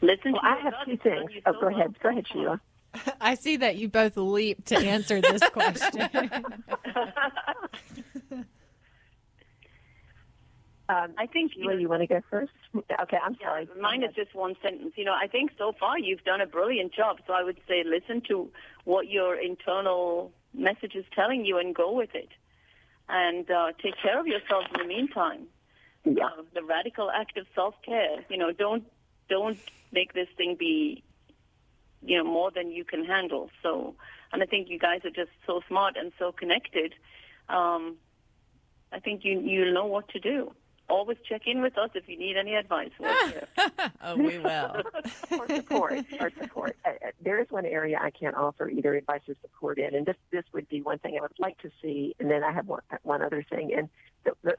Listen 0.00 0.32
well, 0.32 0.42
to 0.42 0.47
I 0.49 0.61
have 0.62 0.75
two 0.85 0.97
things. 0.97 1.30
Oh, 1.47 1.52
go 1.61 1.68
ahead. 1.68 1.94
Go 2.02 2.08
ahead, 2.11 2.26
Sheila. 2.32 2.61
I 3.21 3.35
see 3.35 3.57
that 3.57 3.76
you 3.76 3.88
both 3.88 4.16
leap 4.16 4.64
to 4.66 4.76
answer 4.76 5.21
this 5.21 5.42
question. 5.52 6.09
Um, 10.90 11.12
I 11.18 11.26
think 11.26 11.52
you 11.54 11.64
Sheila, 11.64 11.75
know, 11.75 11.80
you 11.80 11.88
want 11.88 12.00
to 12.00 12.07
go 12.07 12.23
first? 12.30 12.52
Okay, 12.75 13.18
I'm 13.23 13.37
sorry. 13.42 13.68
Mine 13.78 14.02
is 14.02 14.14
just 14.14 14.35
one 14.35 14.57
sentence. 14.62 14.95
You 14.97 15.04
know, 15.04 15.12
I 15.12 15.26
think 15.26 15.50
so 15.59 15.73
far 15.78 15.99
you've 15.99 16.25
done 16.25 16.40
a 16.40 16.47
brilliant 16.47 16.95
job. 16.95 17.18
So 17.26 17.35
I 17.35 17.42
would 17.42 17.59
say 17.68 17.85
listen 17.85 18.23
to 18.28 18.50
what 18.85 19.09
your 19.09 19.37
internal 19.37 20.33
message 20.54 20.95
is 20.95 21.04
telling 21.14 21.45
you 21.45 21.59
and 21.59 21.75
go 21.75 21.92
with 21.92 22.14
it. 22.14 22.30
And 23.07 23.50
uh, 23.50 23.73
take 23.83 23.95
care 24.02 24.18
of 24.18 24.26
yourself 24.26 24.64
in 24.75 24.80
the 24.80 24.87
meantime. 24.87 25.47
Yeah. 26.04 26.25
Uh, 26.25 26.42
the 26.54 26.62
radical 26.62 27.11
act 27.11 27.37
of 27.37 27.47
self-care. 27.54 28.25
You 28.30 28.38
know, 28.38 28.52
don't 28.52 28.85
don't 29.28 29.59
make 29.92 30.14
this 30.14 30.28
thing 30.38 30.57
be, 30.59 31.02
you 32.02 32.19
know, 32.19 32.25
more 32.25 32.50
than 32.50 32.71
you 32.71 32.85
can 32.85 33.05
handle. 33.05 33.50
So, 33.62 33.95
and 34.33 34.43
I 34.43 34.47
think 34.47 34.69
you 34.69 34.78
guys 34.78 35.00
are 35.05 35.11
just 35.11 35.31
so 35.47 35.61
smart 35.69 35.97
and 35.97 36.12
so 36.19 36.33
connected. 36.33 36.95
Um, 37.49 37.97
I 38.93 39.00
think 39.00 39.25
you 39.25 39.40
you 39.40 39.73
know 39.73 39.87
what 39.87 40.09
to 40.11 40.21
do. 40.21 40.52
Always 40.88 41.19
check 41.28 41.43
in 41.47 41.61
with 41.61 41.76
us 41.76 41.90
if 41.95 42.09
you 42.09 42.19
need 42.19 42.37
any 42.37 42.55
advice. 42.55 42.90
Oh, 44.00 44.17
we 44.17 44.38
will. 44.38 44.83
or 45.33 45.47
support, 45.49 45.93
or 46.21 46.31
support. 46.40 46.76
Uh, 46.85 46.90
uh, 46.90 47.11
there 47.21 47.40
is 47.40 47.50
one 47.50 47.67
area 47.67 47.99
I 48.00 48.11
can't 48.11 48.37
offer 48.37 48.69
either 48.71 48.95
advice 48.95 49.21
or 49.28 49.35
support 49.43 49.78
in, 49.78 49.95
and 49.95 50.07
this 50.07 50.17
this 50.31 50.45
would 50.55 50.69
be 50.69 50.81
one 50.81 50.99
thing 50.99 51.17
I 51.19 51.21
would 51.21 51.33
like 51.38 51.59
to 51.59 51.71
see. 51.83 52.14
And 52.19 52.31
then 52.31 52.43
I 52.43 52.52
have 52.52 52.69
one 52.69 52.81
one 53.02 53.23
other 53.23 53.45
thing, 53.50 53.75
and 53.76 53.88
the, 54.25 54.33
the 54.43 54.57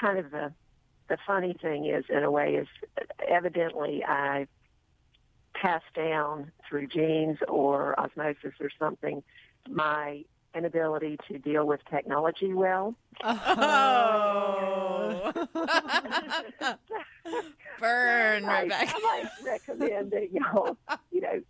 kind 0.00 0.18
of 0.18 0.30
the 0.30 0.52
the 1.08 1.18
funny 1.26 1.56
thing 1.60 1.86
is, 1.86 2.04
in 2.08 2.24
a 2.24 2.30
way, 2.30 2.54
is 2.54 2.66
evidently 3.28 4.02
I 4.04 4.46
passed 5.60 5.92
down 5.94 6.52
through 6.68 6.86
genes 6.86 7.38
or 7.48 7.98
osmosis 7.98 8.54
or 8.60 8.70
something 8.78 9.22
my 9.68 10.24
inability 10.54 11.18
to 11.28 11.38
deal 11.38 11.66
with 11.66 11.80
technology 11.90 12.52
well. 12.54 12.94
Oh. 13.22 13.38
Burn, 17.80 18.44
I, 18.44 18.62
Rebecca. 18.62 18.92
I 18.96 19.00
might 19.00 19.28
recommend 19.44 20.10
that 20.10 20.32
y'all, 20.32 20.76
you 21.12 21.20
know, 21.20 21.40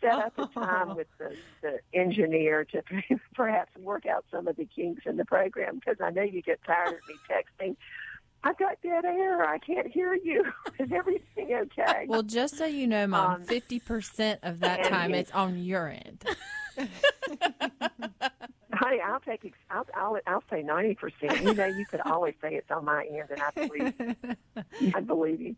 set 0.00 0.12
up 0.12 0.38
a 0.38 0.46
time 0.48 0.94
with 0.96 1.06
the, 1.18 1.34
the 1.62 1.78
engineer 1.94 2.64
to 2.66 2.82
perhaps 3.34 3.74
work 3.78 4.04
out 4.06 4.24
some 4.30 4.48
of 4.48 4.56
the 4.56 4.66
kinks 4.66 5.06
in 5.06 5.16
the 5.16 5.24
program 5.24 5.76
because 5.76 5.96
I 6.02 6.10
know 6.10 6.22
you 6.22 6.42
get 6.42 6.60
tired 6.64 6.94
of 6.94 7.00
me 7.08 7.14
texting. 7.30 7.76
I've 8.44 8.56
got 8.58 8.80
dead 8.82 9.04
air. 9.04 9.44
I 9.44 9.58
can't 9.58 9.86
hear 9.88 10.14
you. 10.14 10.44
Is 10.78 10.90
everything 10.92 11.54
okay? 11.54 12.06
well, 12.06 12.22
just 12.22 12.56
so 12.56 12.66
you 12.66 12.86
know, 12.86 13.06
Mom, 13.06 13.32
Um, 13.34 13.44
fifty 13.44 13.78
percent 13.80 14.40
of 14.42 14.60
that 14.60 14.84
time 14.84 15.14
it's 15.14 15.30
on 15.32 15.58
your 15.58 15.88
end. 15.88 16.24
Honey, 18.72 19.00
I'll 19.04 19.18
take. 19.20 19.44
ex- 19.44 19.58
I'll, 19.70 19.86
I'll, 19.94 20.18
I'll 20.26 20.44
say 20.50 20.62
ninety 20.62 20.94
percent. 20.94 21.42
You 21.42 21.54
know, 21.54 21.66
you 21.66 21.84
could 21.86 22.00
always 22.04 22.34
say 22.40 22.54
it's 22.54 22.70
on 22.70 22.84
my 22.84 23.04
end, 23.04 23.28
and 23.30 23.40
I 23.40 23.50
believe. 23.66 23.94
I 24.94 25.00
believe 25.00 25.40
you. 25.40 25.56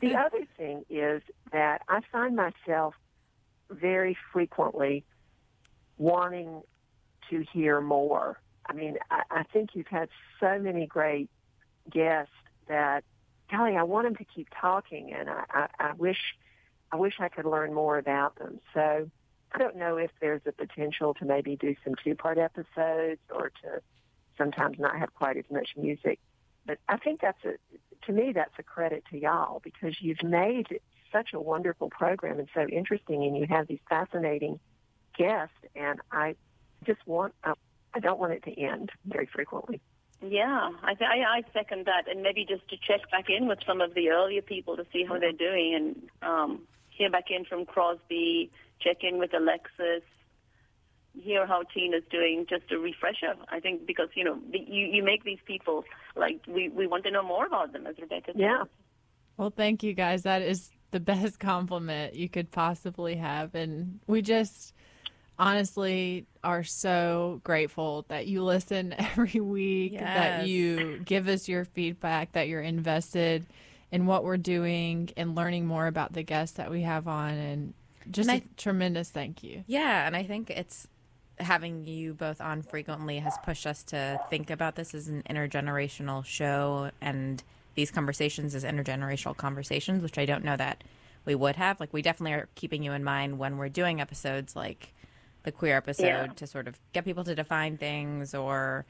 The 0.00 0.14
other 0.16 0.44
thing 0.58 0.84
is 0.90 1.22
that 1.52 1.82
I 1.88 2.00
find 2.10 2.36
myself 2.36 2.94
very 3.70 4.16
frequently 4.32 5.04
wanting 5.96 6.62
to 7.30 7.44
hear 7.52 7.80
more. 7.80 8.38
I 8.66 8.74
mean, 8.74 8.96
I, 9.10 9.22
I 9.30 9.42
think 9.44 9.70
you've 9.74 9.86
had 9.86 10.08
so 10.40 10.58
many 10.58 10.86
great 10.86 11.30
guests 11.90 12.34
that, 12.68 13.04
golly, 13.50 13.76
I 13.76 13.82
want 13.82 14.06
them 14.06 14.16
to 14.16 14.24
keep 14.24 14.48
talking, 14.60 15.12
and 15.12 15.28
I, 15.28 15.44
I, 15.50 15.68
I 15.78 15.92
wish, 15.94 16.36
I 16.90 16.96
wish 16.96 17.14
I 17.18 17.28
could 17.28 17.44
learn 17.44 17.72
more 17.72 17.98
about 17.98 18.36
them. 18.36 18.60
So 18.74 19.10
I 19.52 19.58
don't 19.58 19.76
know 19.76 19.96
if 19.96 20.10
there's 20.20 20.42
a 20.46 20.52
potential 20.52 21.14
to 21.14 21.24
maybe 21.24 21.56
do 21.56 21.74
some 21.84 21.94
two-part 22.02 22.38
episodes 22.38 23.20
or 23.30 23.50
to 23.62 23.82
sometimes 24.38 24.78
not 24.78 24.98
have 24.98 25.14
quite 25.14 25.36
as 25.36 25.44
much 25.50 25.70
music. 25.76 26.18
But 26.64 26.78
I 26.88 26.96
think 26.96 27.20
that's 27.20 27.44
a, 27.44 27.54
to 28.06 28.12
me, 28.12 28.32
that's 28.32 28.54
a 28.58 28.62
credit 28.62 29.04
to 29.10 29.18
y'all 29.18 29.60
because 29.62 29.96
you've 30.00 30.22
made 30.22 30.80
such 31.12 31.34
a 31.34 31.40
wonderful 31.40 31.90
program 31.90 32.38
and 32.38 32.48
so 32.54 32.66
interesting, 32.66 33.24
and 33.24 33.36
you 33.36 33.46
have 33.46 33.66
these 33.66 33.80
fascinating 33.88 34.58
guests, 35.16 35.54
and 35.76 36.00
I 36.10 36.36
just 36.86 37.06
want, 37.06 37.34
I 37.44 38.00
don't 38.00 38.18
want 38.18 38.32
it 38.32 38.44
to 38.44 38.58
end 38.58 38.90
very 39.04 39.26
frequently. 39.26 39.80
Yeah, 40.22 40.70
I, 40.82 40.94
th- 40.94 41.10
I 41.10 41.38
I 41.38 41.42
second 41.52 41.86
that, 41.86 42.08
and 42.08 42.22
maybe 42.22 42.46
just 42.48 42.68
to 42.68 42.76
check 42.76 43.10
back 43.10 43.26
in 43.28 43.48
with 43.48 43.58
some 43.66 43.80
of 43.80 43.94
the 43.94 44.10
earlier 44.10 44.42
people 44.42 44.76
to 44.76 44.86
see 44.92 45.04
how 45.04 45.18
they're 45.18 45.32
doing, 45.32 45.74
and 45.74 46.30
um, 46.30 46.62
hear 46.90 47.10
back 47.10 47.24
in 47.30 47.44
from 47.44 47.66
Crosby, 47.66 48.50
check 48.80 48.98
in 49.02 49.18
with 49.18 49.34
Alexis, 49.34 50.04
hear 51.14 51.46
how 51.46 51.62
Tina's 51.74 52.04
doing, 52.10 52.46
just 52.48 52.70
a 52.70 52.78
refresher. 52.78 53.34
I 53.50 53.60
think 53.60 53.86
because 53.86 54.08
you 54.14 54.24
know 54.24 54.38
the, 54.50 54.58
you 54.58 54.86
you 54.86 55.02
make 55.02 55.24
these 55.24 55.40
people 55.44 55.84
like 56.14 56.40
we 56.46 56.68
we 56.68 56.86
want 56.86 57.04
to 57.04 57.10
know 57.10 57.22
more 57.24 57.46
about 57.46 57.72
them, 57.72 57.86
as 57.86 57.96
Rebecca 58.00 58.32
said. 58.32 58.40
Yeah. 58.40 58.64
Well, 59.36 59.50
thank 59.50 59.82
you 59.82 59.94
guys. 59.94 60.22
That 60.22 60.42
is 60.42 60.70
the 60.92 61.00
best 61.12 61.40
compliment 61.40 62.14
you 62.14 62.28
could 62.28 62.50
possibly 62.50 63.16
have. 63.16 63.54
And 63.54 64.00
we 64.06 64.22
just 64.22 64.72
honestly 65.42 66.24
are 66.44 66.62
so 66.62 67.40
grateful 67.42 68.04
that 68.08 68.26
you 68.28 68.42
listen 68.44 68.92
every 68.98 69.40
week, 69.40 69.98
that 69.98 70.46
you 70.46 71.00
give 71.04 71.26
us 71.28 71.48
your 71.48 71.64
feedback, 71.64 72.32
that 72.32 72.46
you're 72.48 72.62
invested 72.62 73.44
in 73.90 74.06
what 74.06 74.22
we're 74.24 74.36
doing 74.36 75.10
and 75.16 75.34
learning 75.34 75.66
more 75.66 75.86
about 75.88 76.12
the 76.12 76.22
guests 76.22 76.56
that 76.56 76.70
we 76.70 76.82
have 76.82 77.08
on. 77.08 77.30
And 77.34 77.74
just 78.10 78.30
And 78.30 78.40
a 78.40 78.44
I- 78.44 78.48
tremendous 78.56 79.10
thank 79.10 79.42
you. 79.42 79.64
Yeah, 79.66 80.06
and 80.06 80.14
I 80.16 80.22
think 80.22 80.48
it's 80.48 80.86
having 81.40 81.84
you 81.86 82.14
both 82.14 82.40
on 82.40 82.62
frequently 82.62 83.18
has 83.18 83.34
pushed 83.44 83.66
us 83.66 83.82
to 83.82 84.20
think 84.30 84.48
about 84.48 84.76
this 84.76 84.94
as 84.94 85.08
an 85.08 85.22
intergenerational 85.28 86.24
show 86.24 86.90
and 87.00 87.42
these 87.74 87.90
conversations 87.90 88.54
as 88.54 88.62
intergenerational 88.64 89.36
conversations, 89.36 90.02
which 90.04 90.18
I 90.18 90.24
don't 90.24 90.44
know 90.44 90.56
that 90.56 90.84
we 91.24 91.34
would 91.34 91.56
have. 91.56 91.80
Like, 91.80 91.92
we 91.92 92.00
definitely 92.02 92.34
are 92.34 92.48
keeping 92.54 92.82
you 92.84 92.92
in 92.92 93.02
mind 93.02 93.38
when 93.40 93.56
we're 93.56 93.68
doing 93.70 94.00
episodes 94.00 94.54
like 94.54 94.92
the 95.44 95.52
queer 95.52 95.76
episode 95.76 96.04
Yeah. 96.06 96.26
to 96.36 96.46
sort 96.46 96.68
of 96.68 96.78
get 96.92 97.04
people 97.04 97.24
to 97.24 97.34
define 97.34 97.76
things 97.76 98.34
or, 98.34 98.84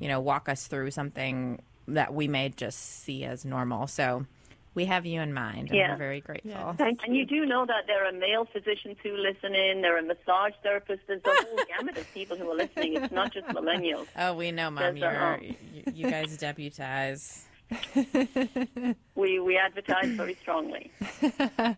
you 0.00 0.08
know, 0.08 0.20
walk 0.20 0.48
us 0.48 0.66
through 0.66 0.90
something 0.90 1.60
that 1.86 2.12
we 2.14 2.28
may 2.28 2.48
just 2.50 2.78
see 3.02 3.24
as 3.24 3.44
normal. 3.44 3.86
So 3.86 4.26
we 4.74 4.84
have 4.84 5.04
you 5.06 5.20
in 5.20 5.32
mind, 5.34 5.68
and 5.70 5.76
Yeah. 5.76 5.90
we're 5.92 5.96
very 5.96 6.20
grateful. 6.20 6.74
Thank 6.78 7.00
And 7.04 7.16
you 7.16 7.24
do 7.26 7.44
know 7.46 7.66
that 7.66 7.86
there 7.86 8.06
are 8.06 8.12
male 8.12 8.44
physicians 8.44 8.96
who 9.02 9.16
listen 9.16 9.54
in, 9.54 9.80
there 9.82 9.96
are 9.98 10.02
massage 10.02 10.52
therapists, 10.64 11.00
there's 11.08 11.20
a 11.24 11.44
whole 11.46 11.58
gamut 11.78 11.96
of 11.98 12.06
people 12.14 12.36
who 12.36 12.48
are 12.50 12.54
listening. 12.54 12.94
It's 12.94 13.12
not 13.12 13.32
just 13.32 13.46
millennials. 13.48 14.06
Oh, 14.16 14.34
we 14.34 14.52
know, 14.52 14.70
Mom. 14.70 14.96
You're, 14.96 15.40
you, 15.42 15.54
you 15.94 16.10
guys 16.10 16.36
deputize. 16.38 17.46
We 19.14 19.40
we 19.40 19.56
advertise 19.56 20.10
very 20.10 20.36
strongly. 20.36 20.92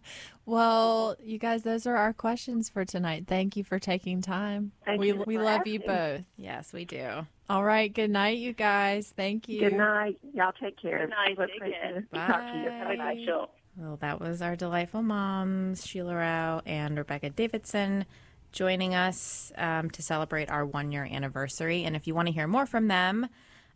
Well, 0.50 1.14
you 1.22 1.38
guys, 1.38 1.62
those 1.62 1.86
are 1.86 1.94
our 1.94 2.12
questions 2.12 2.68
for 2.68 2.84
tonight. 2.84 3.26
Thank 3.28 3.56
you 3.56 3.62
for 3.62 3.78
taking 3.78 4.20
time. 4.20 4.72
Thank 4.84 4.98
we 4.98 5.08
you 5.08 5.22
we 5.24 5.36
for 5.36 5.44
love 5.44 5.64
you 5.64 5.78
both. 5.78 6.22
Yes, 6.36 6.72
we 6.72 6.84
do. 6.84 7.24
All 7.48 7.62
right. 7.62 7.92
Good 7.92 8.10
night, 8.10 8.38
you 8.38 8.52
guys. 8.52 9.14
Thank 9.16 9.48
you. 9.48 9.60
Good 9.60 9.74
night. 9.74 10.18
Y'all 10.34 10.50
take 10.60 10.76
care. 10.82 11.06
Good 11.06 11.10
night. 11.10 11.38
Take 11.38 11.72
care. 11.72 12.00
to 12.00 12.18
talk 12.18 12.52
to 12.52 12.58
you. 12.58 12.68
Bye. 12.68 12.84
Bye 12.84 12.96
bye, 12.96 13.24
show. 13.24 13.50
Well, 13.76 13.96
that 14.00 14.20
was 14.20 14.42
our 14.42 14.56
delightful 14.56 15.02
moms, 15.02 15.86
Sheila 15.86 16.16
Rao 16.16 16.62
and 16.66 16.98
Rebecca 16.98 17.30
Davidson, 17.30 18.04
joining 18.50 18.92
us 18.92 19.52
um, 19.56 19.88
to 19.90 20.02
celebrate 20.02 20.50
our 20.50 20.66
one 20.66 20.90
year 20.90 21.08
anniversary. 21.08 21.84
And 21.84 21.94
if 21.94 22.08
you 22.08 22.14
want 22.14 22.26
to 22.26 22.34
hear 22.34 22.48
more 22.48 22.66
from 22.66 22.88
them, 22.88 23.28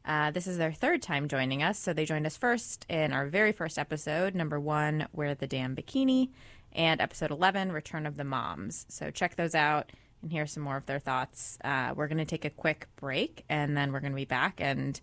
uh, 0.04 0.30
this 0.30 0.46
is 0.46 0.58
their 0.58 0.72
third 0.72 1.02
time 1.02 1.28
joining 1.28 1.62
us. 1.62 1.78
So 1.78 1.92
they 1.92 2.04
joined 2.04 2.26
us 2.26 2.36
first 2.36 2.84
in 2.88 3.12
our 3.12 3.26
very 3.26 3.52
first 3.52 3.78
episode, 3.78 4.34
number 4.34 4.60
one, 4.60 5.06
Wear 5.12 5.34
the 5.34 5.46
Damn 5.46 5.74
Bikini, 5.74 6.28
and 6.72 7.00
episode 7.00 7.30
11, 7.30 7.72
Return 7.72 8.04
of 8.04 8.16
the 8.16 8.24
Moms. 8.24 8.84
So 8.88 9.10
check 9.10 9.36
those 9.36 9.54
out 9.54 9.90
and 10.22 10.30
hear 10.30 10.46
some 10.46 10.62
more 10.62 10.76
of 10.76 10.86
their 10.86 10.98
thoughts. 10.98 11.58
Uh, 11.64 11.94
we're 11.96 12.08
going 12.08 12.18
to 12.18 12.24
take 12.24 12.44
a 12.44 12.50
quick 12.50 12.88
break 12.96 13.44
and 13.48 13.76
then 13.76 13.92
we're 13.92 14.00
going 14.00 14.12
to 14.12 14.16
be 14.16 14.24
back 14.24 14.60
and 14.60 15.00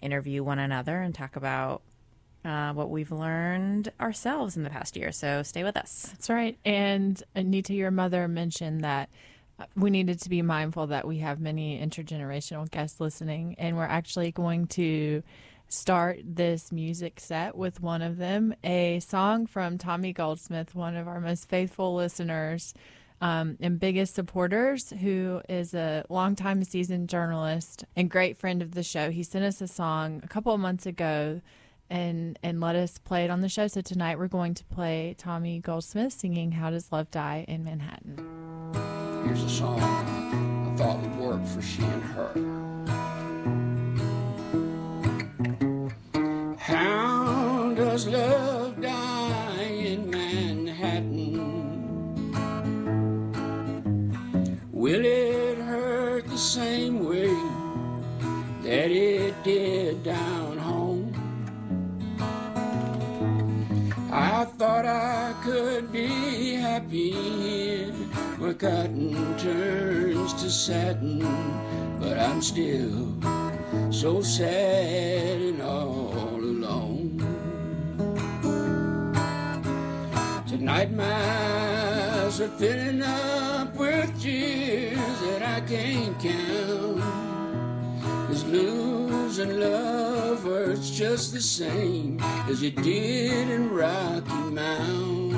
interview 0.00 0.42
one 0.42 0.58
another 0.58 1.00
and 1.00 1.14
talk 1.14 1.36
about 1.36 1.82
uh, 2.44 2.72
what 2.72 2.90
we've 2.90 3.12
learned 3.12 3.92
ourselves 4.00 4.56
in 4.56 4.62
the 4.62 4.70
past 4.70 4.96
year. 4.96 5.12
So 5.12 5.42
stay 5.42 5.62
with 5.62 5.76
us. 5.76 6.08
That's 6.10 6.30
right. 6.30 6.58
And 6.64 7.22
Anita, 7.34 7.74
your 7.74 7.90
mother 7.90 8.26
mentioned 8.28 8.82
that 8.82 9.10
we 9.76 9.90
needed 9.90 10.20
to 10.22 10.28
be 10.28 10.42
mindful 10.42 10.88
that 10.88 11.06
we 11.06 11.18
have 11.18 11.40
many 11.40 11.78
intergenerational 11.80 12.70
guests 12.70 13.00
listening, 13.00 13.56
and 13.58 13.76
we're 13.76 13.84
actually 13.84 14.32
going 14.32 14.66
to 14.68 15.22
start 15.68 16.20
this 16.24 16.72
music 16.72 17.20
set 17.20 17.56
with 17.56 17.80
one 17.80 18.02
of 18.02 18.16
them, 18.16 18.54
a 18.64 19.00
song 19.00 19.46
from 19.46 19.78
Tommy 19.78 20.12
Goldsmith, 20.12 20.74
one 20.74 20.96
of 20.96 21.06
our 21.06 21.20
most 21.20 21.48
faithful 21.48 21.94
listeners. 21.94 22.74
Um, 23.22 23.58
and 23.60 23.78
biggest 23.78 24.14
supporters, 24.14 24.94
who 24.98 25.42
is 25.46 25.74
a 25.74 26.06
longtime 26.08 26.64
seasoned 26.64 27.10
journalist 27.10 27.84
and 27.94 28.10
great 28.10 28.38
friend 28.38 28.62
of 28.62 28.72
the 28.72 28.82
show. 28.82 29.10
He 29.10 29.22
sent 29.24 29.44
us 29.44 29.60
a 29.60 29.68
song 29.68 30.22
a 30.24 30.26
couple 30.26 30.54
of 30.54 30.60
months 30.60 30.86
ago 30.86 31.42
and 31.90 32.38
and 32.42 32.60
let 32.60 32.76
us 32.76 32.98
play 32.98 33.24
it 33.24 33.30
on 33.30 33.40
the 33.40 33.48
show. 33.48 33.66
So 33.66 33.82
tonight 33.82 34.18
we're 34.18 34.28
going 34.28 34.54
to 34.54 34.64
play 34.64 35.14
Tommy 35.18 35.58
Goldsmith 35.58 36.12
singing 36.12 36.52
"How 36.52 36.70
Does 36.70 36.90
Love 36.92 37.10
Die" 37.10 37.44
in 37.48 37.64
Manhattan. 37.64 38.69
Song 39.50 39.80
I 39.80 40.76
thought 40.76 41.00
would 41.02 41.16
work 41.16 41.44
for 41.44 41.60
she 41.60 41.82
and 41.82 42.02
her. 42.14 42.30
How 46.56 47.74
does 47.74 48.06
love 48.06 48.80
die 48.80 49.62
in 49.62 50.08
Manhattan? 50.08 51.34
Will 54.72 55.04
it 55.04 55.58
hurt 55.58 56.28
the 56.28 56.38
same 56.38 57.04
way 57.04 57.34
that 58.62 58.90
it 58.92 59.34
did 59.42 60.04
down 60.04 60.58
home? 60.58 61.12
I 64.12 64.44
thought 64.44 64.86
I 64.86 65.34
could 65.42 65.90
be 65.90 66.54
happy 66.54 67.69
where 68.40 68.54
cotton 68.54 69.36
turns 69.36 70.32
to 70.32 70.50
satin, 70.50 71.18
but 72.00 72.18
I'm 72.18 72.40
still 72.40 73.14
so 73.92 74.22
sad 74.22 75.42
and 75.42 75.60
all 75.60 76.36
alone. 76.36 77.18
Tonight 80.48 80.90
my 80.92 81.04
eyes 81.04 82.40
are 82.40 82.48
filling 82.48 83.02
up 83.02 83.76
with 83.76 84.10
tears 84.22 85.20
that 85.20 85.42
I 85.42 85.60
can't 85.60 86.18
count. 86.18 87.02
Cause 88.26 88.44
losing 88.44 89.60
love 89.60 90.44
hurts 90.44 90.88
just 90.88 91.34
the 91.34 91.42
same 91.42 92.18
as 92.48 92.62
it 92.62 92.76
did 92.76 93.50
in 93.50 93.68
Rocky 93.68 94.32
Mount. 94.50 95.29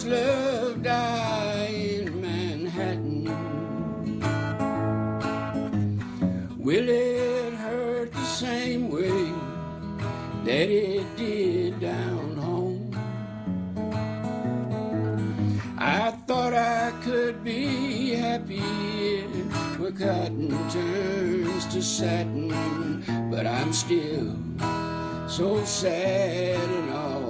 Does 0.00 0.08
love 0.08 0.82
die 0.82 1.66
in 1.68 2.22
Manhattan? 2.22 3.24
Will 6.56 6.88
it 6.88 7.52
hurt 7.52 8.10
the 8.10 8.24
same 8.24 8.88
way 8.88 9.30
that 10.46 10.70
it 10.70 11.04
did 11.18 11.80
down 11.80 12.36
home? 12.36 12.96
I 15.76 16.12
thought 16.26 16.54
I 16.54 16.92
could 17.02 17.44
be 17.44 18.14
happy 18.14 18.62
where 19.76 19.92
cotton 19.92 20.48
turns 20.70 21.66
to 21.74 21.82
satin, 21.82 23.04
but 23.30 23.46
I'm 23.46 23.74
still 23.74 24.34
so 25.28 25.62
sad 25.66 26.58
and 26.58 26.90
all 26.90 27.29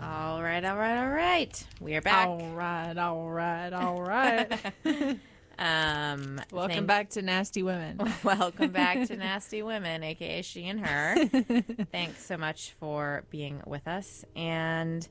All 0.00 0.42
right, 0.42 0.64
all 0.64 0.76
right, 0.76 0.98
all 1.02 1.10
right. 1.10 1.66
We 1.80 1.94
are 1.96 2.00
back. 2.00 2.26
All 2.28 2.38
right, 2.54 2.96
all 2.96 3.30
right, 3.30 3.72
all 3.72 4.02
right. 4.02 4.50
Um, 5.60 6.40
Welcome 6.52 6.72
thank- 6.76 6.86
back 6.86 7.10
to 7.10 7.22
Nasty 7.22 7.64
Women. 7.64 7.98
Welcome 8.22 8.70
back 8.70 9.08
to 9.08 9.16
Nasty 9.16 9.60
Women, 9.60 10.04
aka 10.04 10.40
She 10.42 10.68
and 10.68 10.86
Her. 10.86 11.16
Thanks 11.90 12.24
so 12.24 12.36
much 12.36 12.76
for 12.78 13.24
being 13.30 13.60
with 13.66 13.88
us. 13.88 14.24
And 14.36 15.06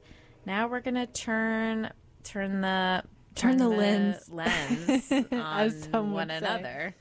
now 0.46 0.70
we're 0.70 0.80
gonna 0.80 1.06
turn 1.06 1.92
turn 2.24 2.62
the 2.62 3.04
Turn 3.36 3.58
the 3.58 3.68
lens. 3.68 4.30
lens 4.32 5.12
on 5.94 6.14
one 6.14 6.32
another. 6.32 6.96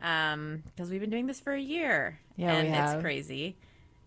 Um, 0.00 0.62
because 0.66 0.88
we've 0.88 1.00
been 1.00 1.10
doing 1.10 1.26
this 1.26 1.40
for 1.40 1.52
a 1.52 1.60
year. 1.60 2.20
Yeah, 2.36 2.52
we 2.52 2.66
and 2.68 2.74
have. 2.76 2.94
it's 2.94 3.02
crazy. 3.02 3.56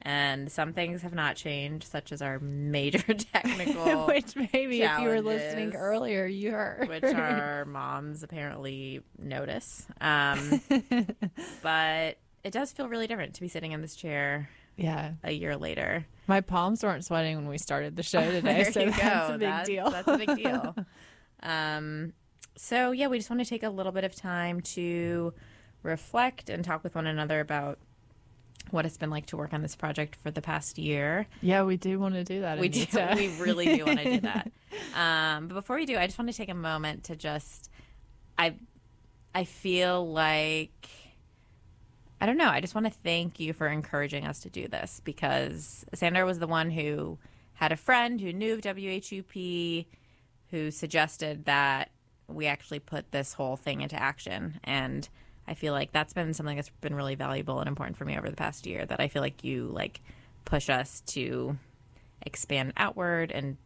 And 0.06 0.52
some 0.52 0.72
things 0.72 1.02
have 1.02 1.16
not 1.16 1.36
changed, 1.36 1.88
such 1.88 2.12
as 2.12 2.22
our 2.22 2.38
major 2.38 3.00
technical 3.14 4.06
Which 4.06 4.36
maybe 4.36 4.84
if 4.84 5.00
you 5.00 5.08
were 5.08 5.22
listening 5.22 5.74
earlier, 5.74 6.28
you 6.28 6.52
heard. 6.52 6.88
which 6.88 7.04
our 7.16 7.66
moms 7.66 8.22
apparently 8.22 9.02
notice. 9.18 9.88
Um, 10.00 10.62
but 11.64 12.18
it 12.44 12.52
does 12.52 12.72
feel 12.72 12.88
really 12.88 13.08
different 13.08 13.34
to 13.34 13.42
be 13.42 13.48
sitting 13.48 13.72
in 13.72 13.82
this 13.82 13.96
chair 13.96 14.48
yeah. 14.78 15.14
a 15.24 15.32
year 15.32 15.58
later. 15.58 16.06
My 16.28 16.42
palms 16.42 16.84
weren't 16.84 17.04
sweating 17.04 17.38
when 17.38 17.48
we 17.48 17.58
started 17.58 17.96
the 17.96 18.04
show 18.04 18.30
today, 18.30 18.66
so 18.66 18.86
that's 18.86 19.00
go. 19.00 19.34
a 19.34 19.38
big 19.40 19.40
that's, 19.40 19.68
deal. 19.68 19.90
That's 19.90 20.08
a 20.08 20.18
big 20.20 20.36
deal. 20.36 20.76
um, 21.42 22.14
so 22.56 22.92
yeah, 22.92 23.08
we 23.08 23.18
just 23.18 23.32
want 23.32 23.42
to 23.42 23.50
take 23.50 23.64
a 23.64 23.70
little 23.70 23.92
bit 23.92 24.04
of 24.04 24.16
time 24.16 24.62
to 24.62 25.34
reflect 25.82 26.50
and 26.50 26.64
talk 26.64 26.84
with 26.84 26.94
one 26.94 27.08
another 27.08 27.40
about 27.40 27.80
what 28.72 28.86
it's 28.86 28.98
been 28.98 29.10
like 29.10 29.28
to 29.28 29.38
work 29.38 29.54
on 29.54 29.62
this 29.62 29.76
project 29.76 30.16
for 30.16 30.32
the 30.32 30.42
past 30.42 30.78
year. 30.78 31.28
yeah, 31.42 31.64
we 31.64 31.78
do 31.78 32.00
want 32.00 32.16
to 32.16 32.24
do 32.24 32.42
that. 32.42 32.60
We 32.60 32.70
do. 32.70 32.86
We 33.16 33.30
really 33.40 33.78
do 33.78 33.86
want 33.86 34.00
to 34.00 34.12
do 34.12 34.20
that. 34.22 34.52
Um, 34.94 35.48
but 35.48 35.54
before 35.56 35.78
we 35.78 35.86
do, 35.86 35.98
I 35.98 36.06
just 36.06 36.18
want 36.20 36.30
to 36.30 36.36
take 36.36 36.50
a 36.50 36.54
moment 36.54 37.06
to 37.06 37.16
just, 37.16 37.70
I, 38.38 38.56
I 39.34 39.46
feel 39.46 40.06
like, 40.12 40.90
I 42.20 42.26
don't 42.26 42.36
know. 42.38 42.50
I 42.50 42.60
just 42.60 42.76
want 42.76 42.86
to 42.88 42.92
thank 42.92 43.40
you 43.40 43.54
for 43.54 43.68
encouraging 43.68 44.26
us 44.26 44.40
to 44.42 44.50
do 44.50 44.68
this 44.68 45.02
because 45.06 45.86
Sandra 45.94 46.26
was 46.26 46.40
the 46.40 46.48
one 46.48 46.72
who 46.72 47.20
had 47.54 47.72
a 47.72 47.78
friend 47.78 48.20
who 48.20 48.34
knew 48.34 48.56
of 48.56 48.62
WHUP, 48.62 49.86
who 50.52 50.72
suggested 50.72 51.46
that 51.46 51.92
we 52.28 52.46
actually 52.46 52.80
put 52.80 53.12
this 53.12 53.34
whole 53.34 53.56
thing 53.56 53.80
into 53.82 53.96
action 54.02 54.60
and. 54.64 55.08
I 55.48 55.54
feel 55.54 55.74
like 55.74 55.92
that's 55.92 56.14
been 56.14 56.34
something 56.34 56.56
that's 56.56 56.70
been 56.82 56.96
really 56.96 57.16
valuable 57.16 57.60
and 57.60 57.68
important 57.68 57.98
for 57.98 58.06
me 58.06 58.18
over 58.18 58.30
the 58.30 58.36
past 58.36 58.66
year. 58.66 58.86
That 58.86 59.00
I 59.00 59.08
feel 59.08 59.22
like 59.22 59.44
you 59.44 59.66
like 59.68 60.02
push 60.46 60.70
us 60.70 61.02
to 61.08 61.58
expand 62.22 62.74
outward 62.78 63.32
and 63.32 63.58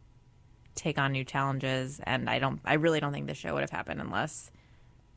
take 0.74 0.98
on 0.98 1.12
new 1.12 1.24
challenges 1.24 2.00
and 2.04 2.30
i 2.30 2.38
don't 2.38 2.60
i 2.64 2.74
really 2.74 3.00
don't 3.00 3.12
think 3.12 3.26
the 3.26 3.34
show 3.34 3.52
would 3.52 3.60
have 3.60 3.70
happened 3.70 4.00
unless 4.00 4.50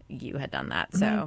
you 0.09 0.35
had 0.37 0.51
done 0.51 0.69
that 0.69 0.93
so 0.95 1.25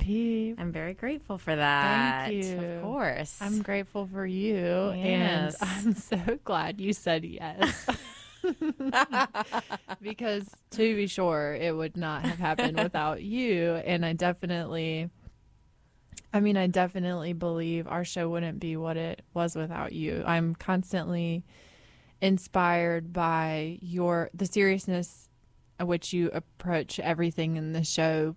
i'm 0.58 0.72
very 0.72 0.92
grateful 0.94 1.38
for 1.38 1.54
that 1.56 2.26
Thank 2.26 2.44
you. 2.44 2.60
of 2.60 2.82
course 2.82 3.38
I'm 3.40 3.62
grateful 3.62 4.06
for 4.06 4.26
you, 4.26 4.92
Yes. 4.96 5.56
and 5.62 5.70
I'm 5.86 5.94
so 6.26 6.38
glad 6.44 6.80
you 6.80 6.92
said 6.92 7.24
yes. 7.24 7.86
because 10.02 10.48
to 10.72 10.94
be 10.96 11.06
sure, 11.06 11.54
it 11.54 11.74
would 11.74 11.96
not 11.96 12.24
have 12.24 12.38
happened 12.38 12.78
without 12.80 13.22
you. 13.22 13.74
And 13.84 14.04
I 14.04 14.12
definitely, 14.12 15.10
I 16.36 16.40
mean, 16.40 16.58
I 16.58 16.66
definitely 16.66 17.32
believe 17.32 17.88
our 17.88 18.04
show 18.04 18.28
wouldn't 18.28 18.60
be 18.60 18.76
what 18.76 18.98
it 18.98 19.22
was 19.32 19.56
without 19.56 19.92
you. 19.92 20.22
I'm 20.26 20.54
constantly 20.54 21.46
inspired 22.20 23.10
by 23.10 23.78
your 23.80 24.28
the 24.34 24.44
seriousness 24.44 25.30
at 25.80 25.86
which 25.86 26.12
you 26.12 26.30
approach 26.34 27.00
everything 27.00 27.56
in 27.56 27.72
the 27.72 27.84
show 27.84 28.34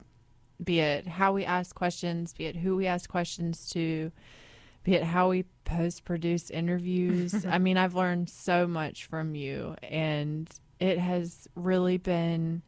be 0.63 0.79
it 0.79 1.07
how 1.07 1.33
we 1.33 1.43
ask 1.43 1.75
questions 1.75 2.33
be 2.33 2.45
it 2.45 2.55
who 2.55 2.75
we 2.75 2.87
ask 2.87 3.09
questions 3.09 3.69
to 3.69 4.11
be 4.83 4.95
it 4.95 5.03
how 5.03 5.29
we 5.29 5.43
post 5.63 6.03
produce 6.03 6.49
interviews 6.49 7.45
i 7.49 7.57
mean 7.57 7.77
i've 7.77 7.95
learned 7.95 8.29
so 8.29 8.67
much 8.67 9.05
from 9.05 9.33
you 9.33 9.75
and 9.81 10.49
it 10.81 10.97
has 10.97 11.47
really 11.55 11.97
been 11.97 12.61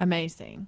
amazing 0.00 0.66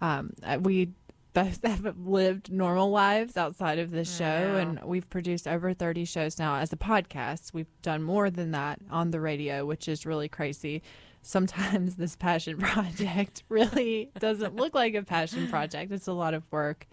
um, 0.00 0.32
uh, 0.44 0.58
we 0.60 0.92
both 1.32 1.62
have 1.64 1.96
lived 1.98 2.50
normal 2.50 2.90
lives 2.90 3.36
outside 3.36 3.78
of 3.78 3.90
this 3.90 4.16
show 4.16 4.24
and 4.24 4.82
we've 4.84 5.08
produced 5.08 5.46
over 5.46 5.72
30 5.72 6.04
shows 6.04 6.38
now 6.38 6.56
as 6.56 6.72
a 6.72 6.76
podcast. 6.76 7.52
We've 7.52 7.70
done 7.82 8.02
more 8.02 8.30
than 8.30 8.50
that 8.52 8.80
on 8.90 9.10
the 9.10 9.20
radio 9.20 9.64
which 9.64 9.88
is 9.88 10.06
really 10.06 10.28
crazy. 10.28 10.82
Sometimes 11.22 11.96
this 11.96 12.16
passion 12.16 12.58
project 12.58 13.42
really 13.48 14.10
doesn't 14.18 14.56
look 14.56 14.74
like 14.74 14.94
a 14.94 15.02
passion 15.02 15.48
project. 15.48 15.92
It's 15.92 16.08
a 16.08 16.12
lot 16.12 16.34
of 16.34 16.44
work. 16.50 16.86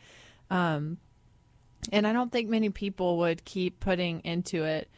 Um, 0.50 0.98
and 1.92 2.08
i 2.08 2.14
don't 2.14 2.32
think 2.32 2.50
many 2.50 2.70
people 2.70 3.18
would 3.18 3.44
keep 3.46 3.80
putting 3.80 4.20
into 4.22 4.64
it 4.64 4.90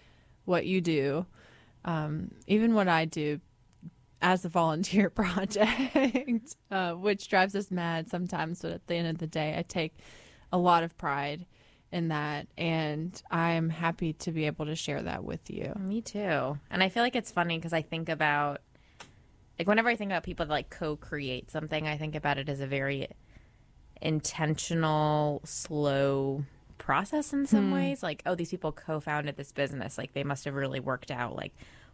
what 0.45 0.65
you 0.65 0.81
do 0.81 1.25
um, 1.85 2.31
even 2.47 2.73
what 2.73 2.87
i 2.87 3.05
do 3.05 3.39
as 4.21 4.45
a 4.45 4.49
volunteer 4.49 5.09
project, 5.11 6.55
uh, 6.71 6.93
which 6.93 7.27
drives 7.27 7.55
us 7.55 7.71
mad 7.71 8.09
sometimes. 8.09 8.61
But 8.61 8.71
at 8.71 8.87
the 8.87 8.95
end 8.95 9.07
of 9.07 9.17
the 9.19 9.27
day, 9.27 9.55
I 9.57 9.61
take 9.63 9.93
a 10.51 10.57
lot 10.57 10.83
of 10.83 10.97
pride 10.97 11.45
in 11.91 12.09
that, 12.09 12.47
and 12.57 13.21
I'm 13.31 13.69
happy 13.69 14.13
to 14.13 14.31
be 14.31 14.45
able 14.45 14.65
to 14.65 14.75
share 14.75 15.01
that 15.03 15.23
with 15.23 15.49
you. 15.49 15.73
me 15.79 16.01
too 16.01 16.59
and 16.69 16.83
i 16.83 16.89
feel 16.89 17.01
like 17.01 17.15
it's 17.15 17.31
funny 17.31 17.57
because 17.57 17.71
i 17.71 17.81
think 17.81 18.09
about 18.09 18.59
like 19.57 19.67
whenever 19.69 19.87
i 19.87 19.95
think 19.95 20.11
about 20.11 20.23
people 20.23 20.45
that 20.45 20.51
like 20.51 20.69
co-create 20.69 21.49
something 21.49 21.87
i 21.87 21.97
think 21.97 22.13
about 22.13 22.37
it 22.37 22.49
as 22.49 22.59
a 22.59 22.67
very 22.67 23.07
intentional 24.01 25.41
slow 25.45 26.43
process 26.77 27.33
in 27.33 27.45
some 27.45 27.71
ways 27.71 28.03
like 28.03 28.21
oh 28.25 28.35
these 28.35 28.49
people 28.51 28.71
co-founded 28.71 29.35
this 29.35 29.51
business 29.51 29.97
like 29.97 30.13
they 30.13 30.23
must 30.23 30.45
have 30.45 30.53
really 30.53 30.79
worked 30.79 31.09
out 31.09 31.35
like 31.35 31.53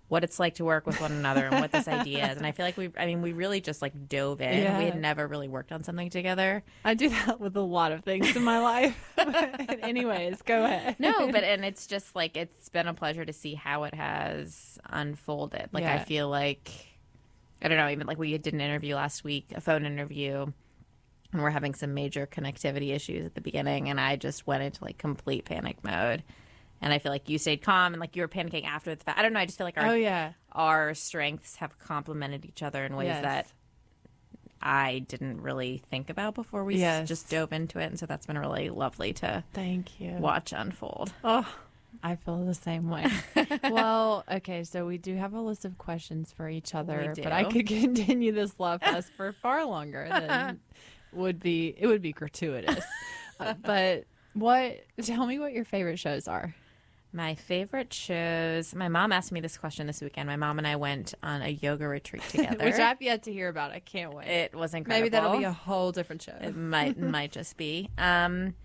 what 0.10 0.24
it's 0.24 0.39
like 0.39 0.56
to 0.56 0.66
work 0.66 0.86
with 0.86 1.00
one 1.02 1.12
another 1.12 1.46
and 1.48 1.60
what 1.60 1.72
this 1.72 1.88
idea 1.88 2.30
is 2.32 2.38
and 2.38 2.46
i 2.46 2.52
feel 2.52 2.66
like 2.66 2.78
we 2.78 2.92
i 2.98 3.06
mean 3.06 3.22
we 3.22 3.32
really 3.34 3.60
just 3.62 3.82
like 3.82 3.94
dove 4.10 4.42
in 4.42 4.62
Yeah. 4.63 4.78
we 4.78 4.86
had 4.86 5.00
never 5.00 5.28
really 5.28 5.48
worked 5.48 5.72
on 5.72 5.84
something 5.84 6.10
together 6.10 6.63
I 6.86 6.94
do 6.94 7.10
that 7.10 7.39
with 7.39 7.56
a 7.56 7.62
lot 7.62 7.92
of 7.94 8.04
things 8.04 8.36
in 8.36 8.44
my 8.44 8.60
life. 8.60 9.12
Anyways, 9.82 10.42
go 10.44 10.66
ahead. 10.66 10.98
no 11.00 11.32
but 11.32 11.44
and 11.44 11.63
it's 11.66 11.88
just 11.88 12.16
like 12.16 12.38
it's 12.38 12.70
been 12.70 12.88
a 12.88 12.94
pleasure 12.94 13.26
to 13.26 13.34
see 13.34 13.56
how 13.56 13.84
it 13.86 13.94
has 13.94 14.78
unfolded 14.89 15.70
like 15.72 15.84
i 15.86 16.00
feel 16.00 16.30
like 16.30 16.70
i 17.62 17.68
don't 17.68 17.78
know 17.78 17.89
even 17.89 18.06
like 18.08 18.18
we 18.20 18.38
did 18.38 18.54
an 18.54 18.62
interview 18.62 18.96
last 18.96 19.24
week 19.24 19.52
a 19.56 19.62
phone 19.62 19.86
interview 19.86 20.46
and 21.32 21.42
we're 21.42 21.50
having 21.50 21.74
some 21.74 21.94
major 21.94 22.28
connectivity 22.28 22.94
issues 22.94 23.26
at 23.26 23.36
the 23.36 23.42
beginning 23.42 23.89
and 23.89 24.00
i 24.00 24.16
just 24.16 24.46
went 24.46 24.62
into 24.63 24.84
like 24.84 24.98
complete 24.98 25.46
panic 25.46 25.78
mode 25.84 26.24
and 26.84 26.93
i 26.93 27.00
feel 27.00 27.12
like 27.12 27.28
you 27.30 27.38
stayed 27.39 27.62
calm 27.63 27.93
and 27.93 28.00
like 28.00 28.15
you 28.15 28.22
were 28.22 28.28
panicking 28.28 28.65
after 28.65 28.93
the 28.93 29.04
fact 29.04 29.17
i 29.17 29.22
don't 29.24 29.34
know 29.34 29.39
i 29.39 29.46
just 29.46 29.58
feel 29.58 29.65
like 29.65 29.78
our 29.78 29.88
Oh 29.88 29.93
yeah, 29.93 30.34
our 30.52 30.93
strengths 30.93 31.56
have 31.56 31.80
complemented 31.80 32.46
each 32.46 32.62
other 32.62 32.86
in 32.86 32.96
ways 32.96 33.08
Yes. 33.08 33.22
that 33.24 33.48
I 34.62 35.00
didn't 35.00 35.41
really 35.41 35.82
think 35.89 36.10
about 36.10 36.36
before 36.36 36.63
we 36.63 36.78
Yes. 36.78 37.06
just 37.08 37.30
dove 37.30 37.52
into 37.52 37.80
it, 37.80 37.86
and 37.88 38.00
so 38.00 38.06
that's 38.06 38.26
been 38.28 38.38
really 38.38 38.69
lovely 38.69 39.12
to 39.13 39.43
thank 39.52 40.00
you. 40.00 40.12
watch 40.12 40.54
unfold. 40.54 41.12
Oh, 41.24 41.46
I 42.02 42.15
feel 42.15 42.46
the 42.46 42.54
same 42.54 42.89
way. 42.89 43.12
well, 43.69 44.24
okay, 44.32 44.63
so 44.63 44.86
we 44.86 44.98
do 44.98 45.15
have 45.17 45.34
a 45.34 45.41
list 45.41 45.65
of 45.65 45.78
questions 45.78 46.32
for 46.32 46.48
each 46.48 46.74
other, 46.76 47.13
but 47.22 47.34
I 47.34 47.43
could 47.43 47.67
continue 47.82 48.32
this 48.32 48.58
love 48.58 48.82
fest 48.82 49.12
for 49.17 49.34
far 49.34 49.65
longer 49.65 50.08
than 50.10 50.60
would 51.12 51.41
be 51.41 51.76
it 51.78 51.88
would 51.88 52.02
be 52.02 52.13
gratuitous. 52.13 52.86
Uh, 53.39 53.56
but 53.56 54.06
what 54.34 54.78
tell 55.02 55.26
me 55.26 55.39
what 55.39 55.52
your 55.54 55.65
favorite 55.65 55.98
shows 56.00 56.28
are. 56.28 56.56
My 57.15 57.36
favorite 57.36 57.93
shows. 57.93 58.73
My 58.73 58.88
mom 58.89 59.12
asked 59.12 59.32
me 59.32 59.39
this 59.39 59.56
question 59.56 59.86
this 59.86 60.02
weekend. 60.02 60.28
My 60.28 60.36
mom 60.36 60.58
and 60.58 60.67
I 60.67 60.76
went 60.78 61.13
on 61.21 61.43
a 61.43 61.49
yoga 61.49 61.88
retreat 61.88 62.23
together. 62.30 62.65
Which 62.65 62.76
I've 62.76 63.02
yet 63.02 63.23
to 63.23 63.34
hear 63.34 63.49
about. 63.49 63.71
I 63.71 63.80
can't 63.80 64.13
wait. 64.13 64.28
it 64.28 64.56
was 64.56 64.73
incredible. 64.73 64.99
Maybe 65.02 65.10
that'll 65.10 65.38
be 65.38 65.43
a 65.43 65.52
whole 65.52 65.91
different 65.91 66.23
show. 66.23 66.36
It 66.41 66.56
might 66.56 66.97
might 66.99 67.32
just 67.32 67.56
be. 67.56 67.89
Um, 67.99 68.56